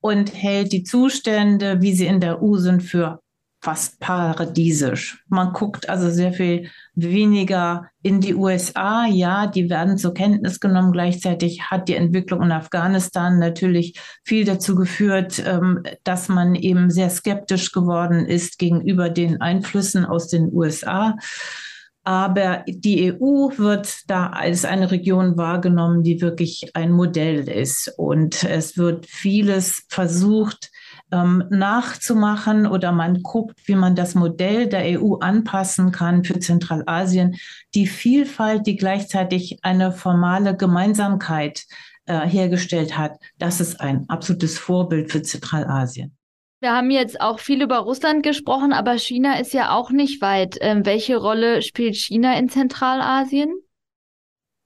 und 0.06 0.36
hält 0.36 0.72
die 0.72 0.84
Zustände, 0.84 1.82
wie 1.82 1.96
sie 1.96 2.06
in 2.06 2.20
der 2.20 2.39
EU 2.39 2.58
sind, 2.58 2.84
für 2.84 3.22
fast 3.63 4.00
paradiesisch. 4.00 5.24
Man 5.30 5.52
guckt 5.52 5.89
also 5.89 6.12
sehr 6.12 6.32
viel 6.32 6.70
weniger 6.94 7.89
in 8.04 8.22
die 8.22 8.36
USA. 8.36 9.08
Ja, 9.08 9.48
die 9.48 9.68
werden 9.68 9.98
zur 9.98 10.13
Kenntnis 10.13 10.60
genommen. 10.60 10.91
Gleichzeitig 10.91 11.72
hat 11.72 11.89
die 11.89 11.96
Entwicklung 11.96 12.44
in 12.44 12.52
Afghanistan 12.52 13.39
natürlich 13.39 14.00
viel 14.24 14.46
dazu 14.46 14.76
geführt, 14.76 15.44
ähm, 15.44 15.82
dass 16.04 16.30
man 16.30 16.54
eben 16.54 16.91
sehr 16.91 17.10
skeptisch 17.10 17.72
geworden 17.72 18.28
ist 18.28 18.60
gegenüber 18.60 19.10
den 19.10 19.41
Einflüssen 19.41 20.06
aus 20.06 20.28
den 20.28 20.54
USA. 20.54 21.15
Aber 22.06 22.63
die 22.68 23.12
EU 23.12 23.50
wird 23.58 24.02
da 24.08 24.28
als 24.28 24.63
eine 24.63 24.91
Region 24.91 25.38
wahrgenommen, 25.38 26.04
die 26.04 26.22
wirklich 26.22 26.70
ein 26.76 26.91
Modell 26.91 27.50
ist. 27.50 27.91
Und 27.98 28.44
es 28.44 28.78
wird 28.78 29.08
vieles 29.08 29.86
versucht, 29.89 30.70
ähm, 31.12 31.44
nachzumachen 31.50 32.68
oder 32.68 32.91
man 32.91 33.24
guckt, 33.24 33.60
wie 33.65 33.74
man 33.74 33.96
das 33.96 34.13
Modell 34.13 34.68
der 34.68 35.02
EU 35.02 35.15
anpassen 35.15 35.91
kann 35.91 36.24
für 36.24 36.39
Zentralasien. 36.39 37.38
Die 37.74 37.88
Vielfalt, 37.88 38.68
die 38.68 38.76
gleichzeitig 38.76 39.58
eine 39.63 39.91
formale 39.91 40.56
Gemeinsamkeit 40.56 41.65
äh, 42.06 42.20
hergestellt 42.20 42.96
hat, 42.96 43.18
das 43.39 43.60
ist 43.60 43.82
ein 43.82 44.08
absolutes 44.10 44.60
Vorbild 44.60 45.12
für 45.12 45.24
Zentralasien. 45.24 46.15
Wir 46.65 46.73
haben 46.73 46.89
jetzt 46.89 47.21
auch 47.21 47.38
viel 47.38 47.62
über 47.62 47.78
Russland 47.78 48.23
gesprochen, 48.23 48.73
aber 48.73 48.97
China 48.97 49.38
ist 49.38 49.54
ja 49.54 49.69
auch 49.69 49.91
nicht 49.91 50.19
weit. 50.23 50.58
Ähm, 50.62 50.84
welche 50.84 51.15
Rolle 51.15 51.62
spielt 51.62 51.95
China 51.95 52.36
in 52.39 52.49
Zentralasien? 52.49 53.54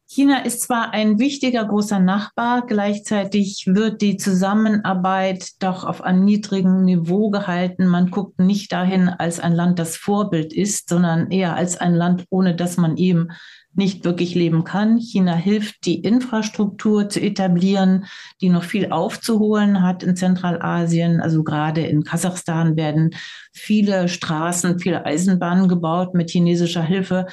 China 0.08 0.46
ist 0.46 0.62
zwar 0.62 0.94
ein 0.94 1.20
wichtiger 1.20 1.66
großer 1.66 2.00
Nachbar, 2.00 2.66
gleichzeitig 2.66 3.66
wird 3.68 4.02
die 4.02 4.16
Zusammenarbeit 4.16 5.62
doch 5.62 5.84
auf 5.84 6.02
einem 6.02 6.24
niedrigen 6.24 6.86
Niveau 6.86 7.32
gehalten. 7.32 7.86
Man 7.86 8.12
guckt 8.12 8.40
nicht 8.40 8.72
dahin 8.72 9.10
als 9.10 9.42
ein 9.42 9.52
Land, 9.52 9.78
das 9.78 9.98
Vorbild 9.98 10.54
ist, 10.54 10.88
sondern 10.88 11.32
eher 11.32 11.58
als 11.58 11.76
ein 11.76 11.94
Land, 11.94 12.24
ohne 12.30 12.56
das 12.56 12.78
man 12.78 12.96
eben 12.96 13.28
nicht 13.74 14.04
wirklich 14.04 14.36
leben 14.36 14.64
kann. 14.64 14.98
China 14.98 15.34
hilft, 15.36 15.86
die 15.86 16.00
Infrastruktur 16.02 17.10
zu 17.10 17.22
etablieren, 17.22 18.06
die 18.42 18.50
noch 18.50 18.64
viel 18.64 18.92
aufzuholen 18.92 19.82
hat 19.82 20.04
in 20.04 20.16
Zentralasien. 20.16 21.22
Also 21.22 21.44
gerade 21.44 21.82
in 21.82 22.04
Kasachstan 22.04 22.76
werden 22.76 23.12
viele 23.54 24.10
Straßen, 24.10 24.80
viele 24.80 25.06
Eisenbahnen 25.06 25.68
gebaut 25.68 26.14
mit 26.14 26.30
chinesischer 26.30 26.84
Hilfe. 26.84 27.28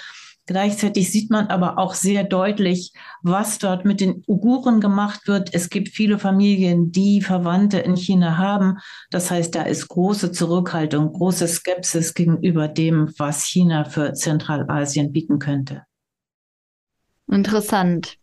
Gleichzeitig 0.46 1.10
sieht 1.10 1.28
man 1.28 1.48
aber 1.48 1.76
auch 1.76 1.94
sehr 1.94 2.22
deutlich, 2.22 2.92
was 3.22 3.58
dort 3.58 3.84
mit 3.84 4.00
den 4.00 4.22
Uiguren 4.28 4.80
gemacht 4.80 5.26
wird. 5.26 5.52
Es 5.52 5.70
gibt 5.70 5.88
viele 5.88 6.20
Familien, 6.20 6.92
die 6.92 7.20
Verwandte 7.20 7.78
in 7.78 7.96
China 7.96 8.38
haben. 8.38 8.78
Das 9.10 9.32
heißt, 9.32 9.52
da 9.56 9.62
ist 9.62 9.88
große 9.88 10.30
Zurückhaltung, 10.30 11.12
große 11.12 11.48
Skepsis 11.48 12.14
gegenüber 12.14 12.68
dem, 12.68 13.12
was 13.18 13.44
China 13.44 13.84
für 13.84 14.12
Zentralasien 14.12 15.12
bieten 15.12 15.40
könnte. 15.40 15.82
Interessant. 17.30 18.16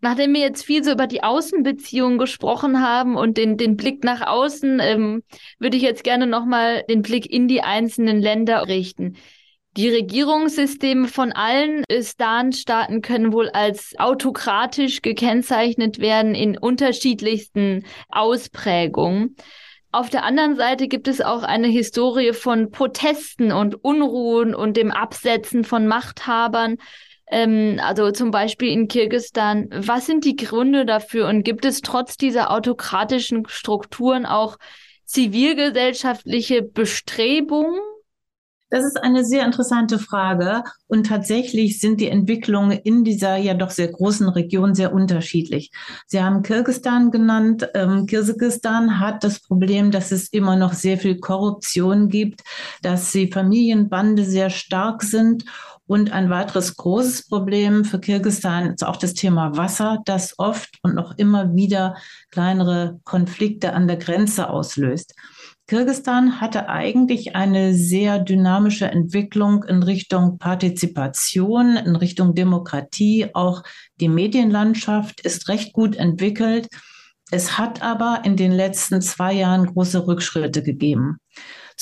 Nachdem 0.00 0.34
wir 0.34 0.40
jetzt 0.40 0.64
viel 0.64 0.82
so 0.82 0.90
über 0.90 1.06
die 1.06 1.22
Außenbeziehungen 1.22 2.18
gesprochen 2.18 2.82
haben 2.82 3.16
und 3.16 3.36
den, 3.36 3.56
den 3.56 3.76
Blick 3.76 4.02
nach 4.02 4.26
außen, 4.26 4.80
ähm, 4.80 5.22
würde 5.60 5.76
ich 5.76 5.82
jetzt 5.82 6.02
gerne 6.02 6.26
nochmal 6.26 6.82
den 6.90 7.02
Blick 7.02 7.30
in 7.30 7.46
die 7.46 7.62
einzelnen 7.62 8.20
Länder 8.20 8.66
richten. 8.66 9.16
Die 9.76 9.88
Regierungssysteme 9.88 11.08
von 11.08 11.32
allen 11.32 11.84
Stan-Staaten 11.90 13.00
können 13.00 13.32
wohl 13.32 13.48
als 13.48 13.94
autokratisch 13.96 15.00
gekennzeichnet 15.00 15.98
werden 15.98 16.34
in 16.34 16.58
unterschiedlichsten 16.58 17.86
Ausprägungen. 18.08 19.36
Auf 19.90 20.10
der 20.10 20.24
anderen 20.24 20.56
Seite 20.56 20.88
gibt 20.88 21.06
es 21.06 21.20
auch 21.20 21.42
eine 21.42 21.68
Historie 21.68 22.32
von 22.32 22.70
Protesten 22.70 23.52
und 23.52 23.82
Unruhen 23.84 24.54
und 24.54 24.76
dem 24.76 24.90
Absetzen 24.90 25.64
von 25.64 25.86
Machthabern. 25.86 26.76
Ähm, 27.32 27.80
also 27.82 28.10
zum 28.10 28.30
Beispiel 28.30 28.68
in 28.68 28.88
Kirgistan. 28.88 29.68
Was 29.72 30.04
sind 30.04 30.26
die 30.26 30.36
Gründe 30.36 30.84
dafür 30.84 31.28
und 31.28 31.44
gibt 31.44 31.64
es 31.64 31.80
trotz 31.80 32.18
dieser 32.18 32.50
autokratischen 32.50 33.44
Strukturen 33.48 34.26
auch 34.26 34.58
zivilgesellschaftliche 35.06 36.62
Bestrebungen? 36.62 37.80
Das 38.68 38.86
ist 38.86 39.02
eine 39.02 39.22
sehr 39.22 39.44
interessante 39.44 39.98
Frage. 39.98 40.62
Und 40.86 41.06
tatsächlich 41.06 41.78
sind 41.78 42.00
die 42.00 42.08
Entwicklungen 42.08 42.78
in 42.78 43.04
dieser 43.04 43.36
ja 43.36 43.52
doch 43.52 43.68
sehr 43.68 43.88
großen 43.88 44.30
Region 44.30 44.74
sehr 44.74 44.94
unterschiedlich. 44.94 45.70
Sie 46.06 46.22
haben 46.22 46.42
Kirgistan 46.42 47.10
genannt. 47.10 47.68
Ähm, 47.74 48.06
Kirgisistan 48.06 48.98
hat 48.98 49.24
das 49.24 49.40
Problem, 49.40 49.90
dass 49.90 50.10
es 50.10 50.28
immer 50.28 50.56
noch 50.56 50.72
sehr 50.72 50.96
viel 50.96 51.18
Korruption 51.18 52.08
gibt, 52.08 52.42
dass 52.80 53.12
die 53.12 53.30
Familienbande 53.30 54.24
sehr 54.24 54.48
stark 54.48 55.02
sind. 55.02 55.44
Und 55.86 56.12
ein 56.12 56.30
weiteres 56.30 56.76
großes 56.76 57.28
Problem 57.28 57.84
für 57.84 58.00
Kirgisistan 58.00 58.72
ist 58.72 58.84
auch 58.84 58.96
das 58.96 59.14
Thema 59.14 59.56
Wasser, 59.56 59.98
das 60.04 60.38
oft 60.38 60.78
und 60.82 60.94
noch 60.94 61.18
immer 61.18 61.54
wieder 61.54 61.96
kleinere 62.30 63.00
Konflikte 63.04 63.72
an 63.72 63.88
der 63.88 63.96
Grenze 63.96 64.48
auslöst. 64.48 65.14
Kirgisistan 65.66 66.40
hatte 66.40 66.68
eigentlich 66.68 67.34
eine 67.34 67.74
sehr 67.74 68.18
dynamische 68.18 68.86
Entwicklung 68.86 69.64
in 69.64 69.82
Richtung 69.82 70.38
Partizipation, 70.38 71.76
in 71.76 71.96
Richtung 71.96 72.34
Demokratie. 72.34 73.28
Auch 73.32 73.62
die 74.00 74.08
Medienlandschaft 74.08 75.20
ist 75.22 75.48
recht 75.48 75.72
gut 75.72 75.96
entwickelt. 75.96 76.68
Es 77.30 77.56
hat 77.56 77.80
aber 77.80 78.20
in 78.24 78.36
den 78.36 78.52
letzten 78.52 79.00
zwei 79.00 79.32
Jahren 79.32 79.66
große 79.66 80.06
Rückschritte 80.06 80.62
gegeben. 80.62 81.16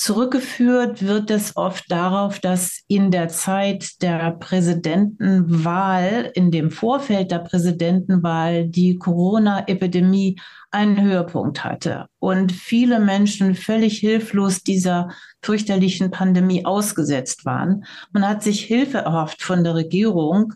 Zurückgeführt 0.01 1.05
wird 1.05 1.29
es 1.29 1.55
oft 1.55 1.91
darauf, 1.91 2.39
dass 2.39 2.81
in 2.87 3.11
der 3.11 3.27
Zeit 3.27 4.01
der 4.01 4.31
Präsidentenwahl, 4.31 6.31
in 6.33 6.49
dem 6.49 6.71
Vorfeld 6.71 7.29
der 7.29 7.37
Präsidentenwahl, 7.37 8.67
die 8.67 8.97
Corona-Epidemie 8.97 10.39
einen 10.71 10.99
Höhepunkt 10.99 11.63
hatte 11.63 12.07
und 12.17 12.51
viele 12.51 12.99
Menschen 12.99 13.53
völlig 13.53 13.99
hilflos 13.99 14.63
dieser 14.63 15.09
fürchterlichen 15.43 16.09
Pandemie 16.09 16.65
ausgesetzt 16.65 17.45
waren. 17.45 17.85
Man 18.11 18.27
hat 18.27 18.41
sich 18.41 18.61
Hilfe 18.61 18.97
erhofft 18.97 19.43
von 19.43 19.63
der 19.63 19.75
Regierung, 19.75 20.55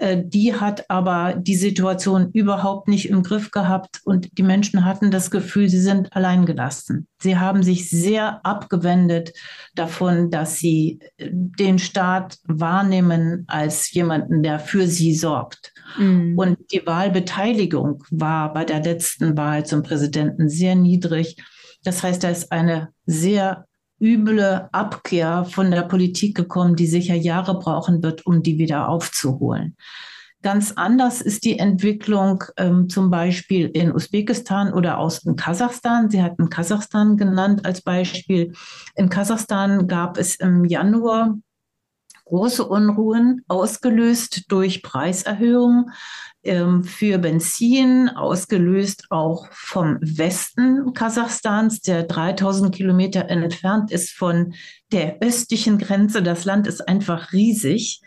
die 0.00 0.54
hat 0.54 0.88
aber 0.88 1.34
die 1.34 1.56
Situation 1.56 2.30
überhaupt 2.32 2.86
nicht 2.86 3.08
im 3.10 3.22
Griff 3.22 3.50
gehabt 3.50 4.00
und 4.04 4.38
die 4.38 4.42
Menschen 4.44 4.84
hatten 4.84 5.10
das 5.10 5.30
Gefühl, 5.30 5.68
sie 5.68 5.80
sind 5.80 6.14
alleingelassen. 6.14 7.08
Sie 7.20 7.36
haben 7.36 7.62
sich 7.64 7.90
sehr 7.90 8.44
abgewendet 8.44 9.32
davon, 9.74 10.30
dass 10.30 10.58
sie 10.58 11.00
äh, 11.16 11.30
den 11.32 11.78
Staat 11.78 12.38
wahrnehmen 12.44 13.44
als 13.48 13.92
jemanden, 13.92 14.42
der 14.42 14.60
für 14.60 14.86
sie 14.86 15.14
sorgt. 15.14 15.72
Mhm. 15.98 16.38
Und 16.38 16.58
die 16.72 16.86
Wahlbeteiligung 16.86 18.04
war 18.10 18.52
bei 18.52 18.64
der 18.64 18.82
letzten 18.82 19.36
Wahl 19.36 19.66
zum 19.66 19.82
Präsidenten 19.82 20.48
sehr 20.48 20.76
niedrig. 20.76 21.36
Das 21.82 22.02
heißt, 22.02 22.22
da 22.22 22.30
ist 22.30 22.52
eine 22.52 22.88
sehr 23.06 23.67
üble 24.00 24.68
Abkehr 24.72 25.44
von 25.44 25.70
der 25.70 25.82
Politik 25.82 26.36
gekommen, 26.36 26.76
die 26.76 26.86
sicher 26.86 27.14
Jahre 27.14 27.58
brauchen 27.58 28.02
wird, 28.02 28.26
um 28.26 28.42
die 28.42 28.58
wieder 28.58 28.88
aufzuholen. 28.88 29.76
Ganz 30.40 30.72
anders 30.76 31.20
ist 31.20 31.44
die 31.44 31.58
Entwicklung 31.58 32.44
ähm, 32.56 32.88
zum 32.88 33.10
Beispiel 33.10 33.66
in 33.66 33.92
Usbekistan 33.92 34.72
oder 34.72 34.98
aus 34.98 35.24
in 35.24 35.34
Kasachstan. 35.34 36.10
Sie 36.10 36.22
hatten 36.22 36.48
Kasachstan 36.48 37.16
genannt 37.16 37.66
als 37.66 37.82
Beispiel. 37.82 38.52
In 38.94 39.08
Kasachstan 39.08 39.88
gab 39.88 40.16
es 40.16 40.36
im 40.36 40.64
Januar 40.64 41.36
große 42.28 42.66
Unruhen, 42.66 43.42
ausgelöst 43.48 44.44
durch 44.48 44.82
Preiserhöhungen 44.82 45.90
ähm, 46.44 46.84
für 46.84 47.18
Benzin, 47.18 48.10
ausgelöst 48.10 49.06
auch 49.10 49.48
vom 49.50 49.98
Westen 50.00 50.92
Kasachstans, 50.92 51.80
der 51.80 52.04
3000 52.04 52.74
Kilometer 52.74 53.28
entfernt 53.28 53.90
ist 53.90 54.12
von 54.12 54.54
der 54.92 55.18
östlichen 55.20 55.78
Grenze. 55.78 56.22
Das 56.22 56.44
Land 56.44 56.66
ist 56.66 56.86
einfach 56.86 57.32
riesig. 57.32 58.02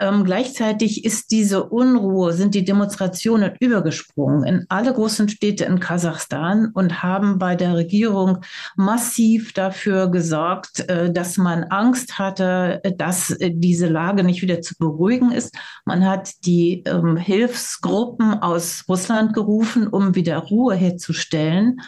Ähm, 0.00 0.24
gleichzeitig 0.24 1.04
ist 1.04 1.30
diese 1.30 1.64
Unruhe, 1.64 2.32
sind 2.32 2.54
die 2.54 2.64
Demonstrationen 2.64 3.52
übergesprungen 3.60 4.44
in 4.44 4.66
alle 4.68 4.92
großen 4.92 5.28
Städte 5.28 5.64
in 5.64 5.78
Kasachstan 5.78 6.70
und 6.72 7.02
haben 7.02 7.38
bei 7.38 7.54
der 7.54 7.74
Regierung 7.74 8.38
massiv 8.76 9.52
dafür 9.52 10.10
gesorgt, 10.10 10.88
äh, 10.88 11.12
dass 11.12 11.36
man 11.36 11.64
Angst 11.64 12.18
hatte, 12.18 12.80
dass 12.96 13.30
äh, 13.30 13.50
diese 13.52 13.88
Lage 13.88 14.24
nicht 14.24 14.42
wieder 14.42 14.62
zu 14.62 14.74
beruhigen 14.78 15.32
ist. 15.32 15.54
Man 15.84 16.06
hat 16.06 16.30
die 16.46 16.82
ähm, 16.86 17.16
Hilfsgruppen 17.16 18.34
aus 18.34 18.84
Russland 18.88 19.34
gerufen, 19.34 19.86
um 19.86 20.14
wieder 20.14 20.38
Ruhe 20.38 20.74
herzustellen 20.74 21.80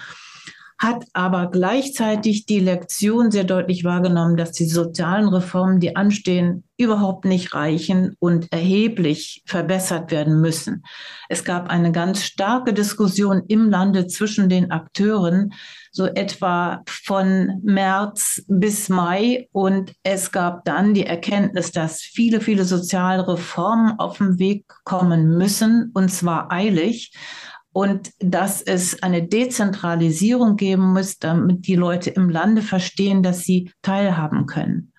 hat 0.82 1.04
aber 1.12 1.48
gleichzeitig 1.48 2.44
die 2.44 2.58
Lektion 2.58 3.30
sehr 3.30 3.44
deutlich 3.44 3.84
wahrgenommen, 3.84 4.36
dass 4.36 4.50
die 4.50 4.66
sozialen 4.66 5.28
Reformen, 5.28 5.78
die 5.78 5.94
anstehen, 5.94 6.64
überhaupt 6.76 7.24
nicht 7.24 7.54
reichen 7.54 8.16
und 8.18 8.52
erheblich 8.52 9.44
verbessert 9.46 10.10
werden 10.10 10.40
müssen. 10.40 10.82
Es 11.28 11.44
gab 11.44 11.70
eine 11.70 11.92
ganz 11.92 12.24
starke 12.24 12.74
Diskussion 12.74 13.44
im 13.46 13.70
Lande 13.70 14.08
zwischen 14.08 14.48
den 14.48 14.72
Akteuren, 14.72 15.52
so 15.92 16.06
etwa 16.06 16.82
von 16.88 17.60
März 17.62 18.42
bis 18.48 18.88
Mai. 18.88 19.48
Und 19.52 19.92
es 20.02 20.32
gab 20.32 20.64
dann 20.64 20.94
die 20.94 21.06
Erkenntnis, 21.06 21.70
dass 21.70 22.00
viele, 22.00 22.40
viele 22.40 22.64
soziale 22.64 23.28
Reformen 23.28 24.00
auf 24.00 24.18
den 24.18 24.40
Weg 24.40 24.64
kommen 24.82 25.38
müssen, 25.38 25.92
und 25.94 26.10
zwar 26.10 26.50
eilig 26.50 27.12
und 27.72 28.10
dass 28.18 28.62
es 28.62 29.02
eine 29.02 29.26
Dezentralisierung 29.26 30.56
geben 30.56 30.92
muss, 30.92 31.18
damit 31.18 31.66
die 31.66 31.76
Leute 31.76 32.10
im 32.10 32.28
Lande 32.28 32.62
verstehen, 32.62 33.22
dass 33.22 33.40
sie 33.40 33.70
teilhaben 33.82 34.46
können. 34.46 34.92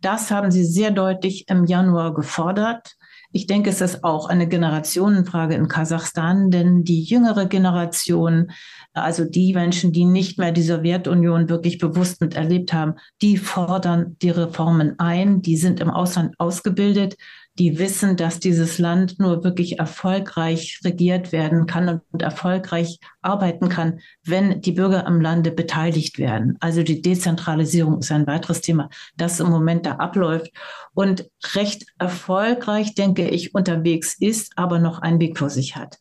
Das 0.00 0.32
haben 0.32 0.50
sie 0.50 0.64
sehr 0.64 0.90
deutlich 0.90 1.48
im 1.48 1.64
Januar 1.64 2.12
gefordert. 2.12 2.96
Ich 3.34 3.46
denke, 3.46 3.70
es 3.70 3.80
ist 3.80 4.04
auch 4.04 4.28
eine 4.28 4.46
Generationenfrage 4.46 5.54
in 5.54 5.68
Kasachstan, 5.68 6.50
denn 6.50 6.84
die 6.84 7.02
jüngere 7.02 7.46
Generation, 7.46 8.50
also 8.92 9.24
die 9.24 9.54
Menschen, 9.54 9.92
die 9.92 10.04
nicht 10.04 10.38
mehr 10.38 10.52
die 10.52 10.62
Sowjetunion 10.62 11.48
wirklich 11.48 11.78
bewusst 11.78 12.20
miterlebt 12.20 12.74
haben, 12.74 12.94
die 13.22 13.38
fordern 13.38 14.16
die 14.20 14.30
Reformen 14.30 14.98
ein, 14.98 15.40
die 15.40 15.56
sind 15.56 15.80
im 15.80 15.88
Ausland 15.88 16.34
ausgebildet, 16.38 17.16
die 17.58 17.78
wissen, 17.78 18.16
dass 18.16 18.40
dieses 18.40 18.78
Land 18.78 19.18
nur 19.18 19.44
wirklich 19.44 19.78
erfolgreich 19.78 20.80
regiert 20.84 21.32
werden 21.32 21.66
kann 21.66 22.00
und 22.10 22.22
erfolgreich 22.22 22.98
arbeiten 23.20 23.68
kann, 23.68 24.00
wenn 24.24 24.60
die 24.62 24.72
Bürger 24.72 25.06
am 25.06 25.20
Lande 25.20 25.50
beteiligt 25.50 26.18
werden. 26.18 26.56
Also 26.60 26.82
die 26.82 27.02
Dezentralisierung 27.02 27.98
ist 27.98 28.10
ein 28.10 28.26
weiteres 28.26 28.62
Thema, 28.62 28.88
das 29.16 29.40
im 29.40 29.50
Moment 29.50 29.84
da 29.84 29.96
abläuft 29.96 30.50
und 30.94 31.28
recht 31.54 31.84
erfolgreich, 31.98 32.94
denke 32.94 33.28
ich, 33.28 33.54
unterwegs 33.54 34.16
ist, 34.18 34.52
aber 34.56 34.78
noch 34.78 35.00
einen 35.00 35.20
Weg 35.20 35.38
vor 35.38 35.50
sich 35.50 35.76
hat. 35.76 35.98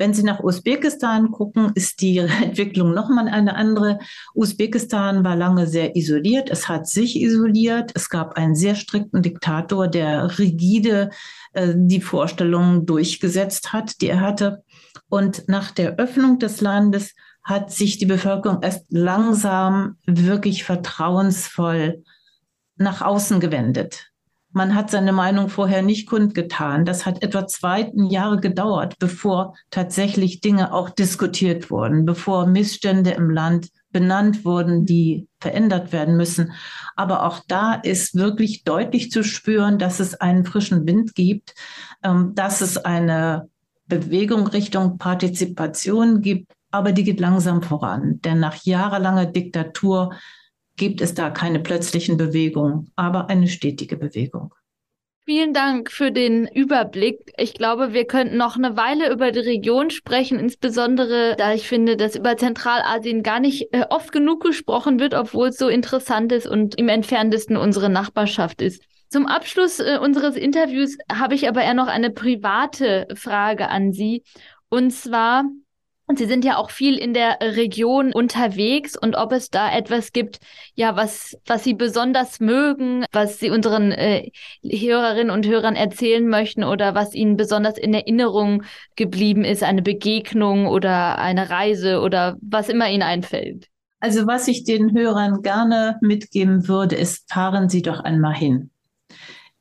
Wenn 0.00 0.14
Sie 0.14 0.22
nach 0.22 0.40
Usbekistan 0.40 1.30
gucken, 1.30 1.72
ist 1.74 2.00
die 2.00 2.16
Entwicklung 2.42 2.94
nochmal 2.94 3.28
eine 3.28 3.54
andere. 3.54 3.98
Usbekistan 4.34 5.24
war 5.24 5.36
lange 5.36 5.66
sehr 5.66 5.94
isoliert. 5.94 6.48
Es 6.48 6.70
hat 6.70 6.88
sich 6.88 7.20
isoliert. 7.20 7.92
Es 7.94 8.08
gab 8.08 8.38
einen 8.38 8.54
sehr 8.54 8.76
strikten 8.76 9.20
Diktator, 9.20 9.88
der 9.88 10.38
rigide 10.38 11.10
äh, 11.52 11.74
die 11.76 12.00
Vorstellungen 12.00 12.86
durchgesetzt 12.86 13.74
hat, 13.74 14.00
die 14.00 14.08
er 14.08 14.22
hatte. 14.22 14.64
Und 15.10 15.46
nach 15.48 15.70
der 15.70 15.96
Öffnung 15.96 16.38
des 16.38 16.62
Landes 16.62 17.14
hat 17.44 17.70
sich 17.70 17.98
die 17.98 18.06
Bevölkerung 18.06 18.62
erst 18.62 18.86
langsam 18.88 19.98
wirklich 20.06 20.64
vertrauensvoll 20.64 22.02
nach 22.76 23.02
außen 23.02 23.38
gewendet. 23.38 24.09
Man 24.52 24.74
hat 24.74 24.90
seine 24.90 25.12
Meinung 25.12 25.48
vorher 25.48 25.82
nicht 25.82 26.08
kundgetan. 26.08 26.84
Das 26.84 27.06
hat 27.06 27.22
etwa 27.22 27.46
zwei 27.46 27.90
Jahre 27.94 28.40
gedauert, 28.40 28.94
bevor 28.98 29.54
tatsächlich 29.70 30.40
Dinge 30.40 30.72
auch 30.72 30.90
diskutiert 30.90 31.70
wurden, 31.70 32.04
bevor 32.04 32.46
Missstände 32.46 33.10
im 33.10 33.30
Land 33.30 33.68
benannt 33.92 34.44
wurden, 34.44 34.86
die 34.86 35.28
verändert 35.40 35.92
werden 35.92 36.16
müssen. 36.16 36.52
Aber 36.96 37.26
auch 37.26 37.40
da 37.46 37.74
ist 37.74 38.14
wirklich 38.14 38.64
deutlich 38.64 39.10
zu 39.10 39.22
spüren, 39.22 39.78
dass 39.78 40.00
es 40.00 40.14
einen 40.14 40.44
frischen 40.44 40.86
Wind 40.86 41.14
gibt, 41.14 41.54
ähm, 42.02 42.32
dass 42.34 42.60
es 42.60 42.76
eine 42.76 43.48
Bewegung 43.86 44.46
Richtung 44.46 44.98
Partizipation 44.98 46.22
gibt, 46.22 46.52
aber 46.70 46.92
die 46.92 47.04
geht 47.04 47.20
langsam 47.20 47.62
voran. 47.62 48.20
Denn 48.24 48.40
nach 48.40 48.54
jahrelanger 48.64 49.26
Diktatur 49.26 50.12
gibt 50.80 51.02
es 51.02 51.12
da 51.12 51.28
keine 51.28 51.60
plötzlichen 51.60 52.16
Bewegungen, 52.16 52.90
aber 52.96 53.28
eine 53.28 53.48
stetige 53.48 53.98
Bewegung. 53.98 54.54
Vielen 55.26 55.52
Dank 55.52 55.92
für 55.92 56.10
den 56.10 56.46
Überblick. 56.46 57.34
Ich 57.36 57.52
glaube, 57.52 57.92
wir 57.92 58.06
könnten 58.06 58.38
noch 58.38 58.56
eine 58.56 58.78
Weile 58.78 59.12
über 59.12 59.30
die 59.30 59.40
Region 59.40 59.90
sprechen, 59.90 60.38
insbesondere 60.38 61.36
da 61.36 61.52
ich 61.52 61.68
finde, 61.68 61.98
dass 61.98 62.16
über 62.16 62.38
Zentralasien 62.38 63.22
gar 63.22 63.40
nicht 63.40 63.74
äh, 63.74 63.84
oft 63.90 64.10
genug 64.10 64.42
gesprochen 64.42 64.98
wird, 64.98 65.12
obwohl 65.12 65.48
es 65.48 65.58
so 65.58 65.68
interessant 65.68 66.32
ist 66.32 66.46
und 66.46 66.76
im 66.76 66.88
entferntesten 66.88 67.58
unsere 67.58 67.90
Nachbarschaft 67.90 68.62
ist. 68.62 68.82
Zum 69.10 69.26
Abschluss 69.26 69.80
äh, 69.80 69.98
unseres 70.00 70.34
Interviews 70.34 70.96
habe 71.12 71.34
ich 71.34 71.46
aber 71.46 71.62
eher 71.62 71.74
noch 71.74 71.88
eine 71.88 72.10
private 72.10 73.06
Frage 73.14 73.68
an 73.68 73.92
Sie. 73.92 74.24
Und 74.70 74.92
zwar, 74.92 75.44
und 76.10 76.18
Sie 76.18 76.26
sind 76.26 76.44
ja 76.44 76.56
auch 76.56 76.70
viel 76.70 76.98
in 76.98 77.14
der 77.14 77.38
Region 77.40 78.12
unterwegs 78.12 78.96
und 78.96 79.14
ob 79.14 79.30
es 79.30 79.48
da 79.48 79.72
etwas 79.72 80.12
gibt, 80.12 80.40
ja, 80.74 80.96
was, 80.96 81.36
was 81.46 81.62
Sie 81.62 81.72
besonders 81.72 82.40
mögen, 82.40 83.04
was 83.12 83.38
Sie 83.38 83.48
unseren 83.48 83.92
äh, 83.92 84.28
Hörerinnen 84.64 85.30
und 85.30 85.46
Hörern 85.46 85.76
erzählen 85.76 86.26
möchten 86.26 86.64
oder 86.64 86.96
was 86.96 87.14
Ihnen 87.14 87.36
besonders 87.36 87.78
in 87.78 87.94
Erinnerung 87.94 88.64
geblieben 88.96 89.44
ist, 89.44 89.62
eine 89.62 89.82
Begegnung 89.82 90.66
oder 90.66 91.18
eine 91.18 91.48
Reise 91.48 92.00
oder 92.00 92.36
was 92.42 92.68
immer 92.68 92.90
Ihnen 92.90 93.04
einfällt. 93.04 93.68
Also 94.00 94.26
was 94.26 94.48
ich 94.48 94.64
den 94.64 94.92
Hörern 94.92 95.42
gerne 95.42 95.96
mitgeben 96.00 96.66
würde, 96.66 96.96
ist, 96.96 97.32
fahren 97.32 97.68
Sie 97.68 97.82
doch 97.82 98.00
einmal 98.00 98.34
hin. 98.34 98.69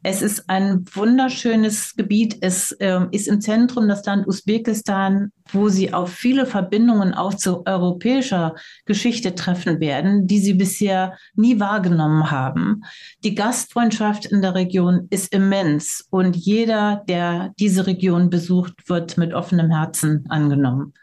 Es 0.02 0.22
ist 0.22 0.50
ein 0.50 0.86
wunderschönes 0.94 1.94
Gebiet. 1.98 2.38
Es 2.40 2.72
äh, 2.72 3.02
ist 3.12 3.28
im 3.28 3.42
Zentrum 3.42 3.90
das 3.90 4.06
Land 4.06 4.28
Usbekistan, 4.28 5.34
wo 5.52 5.68
Sie 5.68 5.94
auf 5.94 6.14
viele 6.14 6.46
Verbindungen 6.46 7.14
auch 7.14 7.34
zu 7.34 7.66
europäischer 7.66 8.56
Geschichte 8.86 9.36
treffen 9.36 9.82
werden, 9.82 10.26
die 10.26 10.40
Sie 10.40 10.54
bisher 10.54 11.18
nie 11.36 11.60
wahrgenommen 11.60 12.32
haben. 12.32 12.86
Die 13.26 13.36
Gastfreundschaft 13.36 14.26
in 14.26 14.42
der 14.42 14.56
Region 14.56 15.08
ist 15.10 15.34
immens 15.34 16.08
und 16.10 16.38
jeder, 16.38 17.04
der 17.10 17.52
diese 17.60 17.86
Region 17.86 18.30
besucht, 18.30 18.74
wird 18.88 19.18
mit 19.18 19.34
offenem 19.34 19.70
Herzen 19.70 20.26
angenommen. 20.30 20.94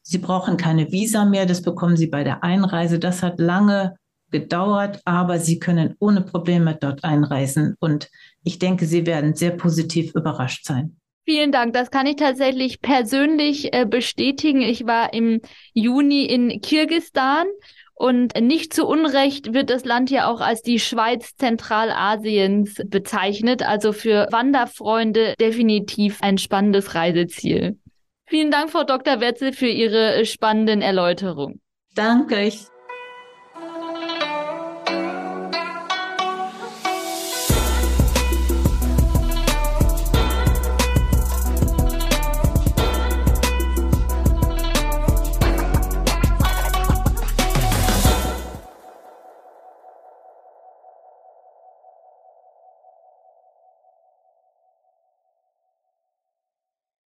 Sie 0.00 0.18
brauchen 0.18 0.56
keine 0.56 0.90
Visa 0.90 1.26
mehr, 1.26 1.44
das 1.44 1.60
bekommen 1.60 1.98
Sie 1.98 2.06
bei 2.06 2.24
der 2.24 2.42
Einreise. 2.42 2.98
Das 2.98 3.22
hat 3.22 3.38
lange 3.38 3.96
gedauert, 4.30 5.00
aber 5.04 5.38
Sie 5.38 5.58
können 5.58 5.96
ohne 5.98 6.22
Probleme 6.22 6.76
dort 6.80 7.04
einreisen 7.04 7.76
und 7.80 8.10
ich 8.44 8.58
denke, 8.58 8.86
Sie 8.86 9.06
werden 9.06 9.34
sehr 9.34 9.50
positiv 9.50 10.14
überrascht 10.14 10.64
sein. 10.64 10.96
Vielen 11.24 11.52
Dank. 11.52 11.74
Das 11.74 11.90
kann 11.90 12.06
ich 12.06 12.16
tatsächlich 12.16 12.80
persönlich 12.80 13.72
äh, 13.72 13.84
bestätigen. 13.84 14.62
Ich 14.62 14.86
war 14.86 15.12
im 15.12 15.40
Juni 15.74 16.24
in 16.24 16.60
Kirgistan 16.60 17.46
und 17.94 18.40
nicht 18.40 18.72
zu 18.72 18.86
Unrecht 18.86 19.52
wird 19.52 19.68
das 19.68 19.84
Land 19.84 20.10
ja 20.10 20.26
auch 20.26 20.40
als 20.40 20.62
die 20.62 20.80
Schweiz 20.80 21.36
Zentralasiens 21.36 22.76
bezeichnet. 22.86 23.62
Also 23.62 23.92
für 23.92 24.26
Wanderfreunde 24.30 25.34
definitiv 25.38 26.18
ein 26.22 26.38
spannendes 26.38 26.94
Reiseziel. 26.94 27.78
Vielen 28.26 28.50
Dank, 28.50 28.70
Frau 28.70 28.84
Dr. 28.84 29.20
Wetzel, 29.20 29.52
für 29.52 29.68
Ihre 29.68 30.24
spannenden 30.24 30.80
Erläuterungen. 30.80 31.60
Danke. 31.94 32.40
Ich 32.42 32.68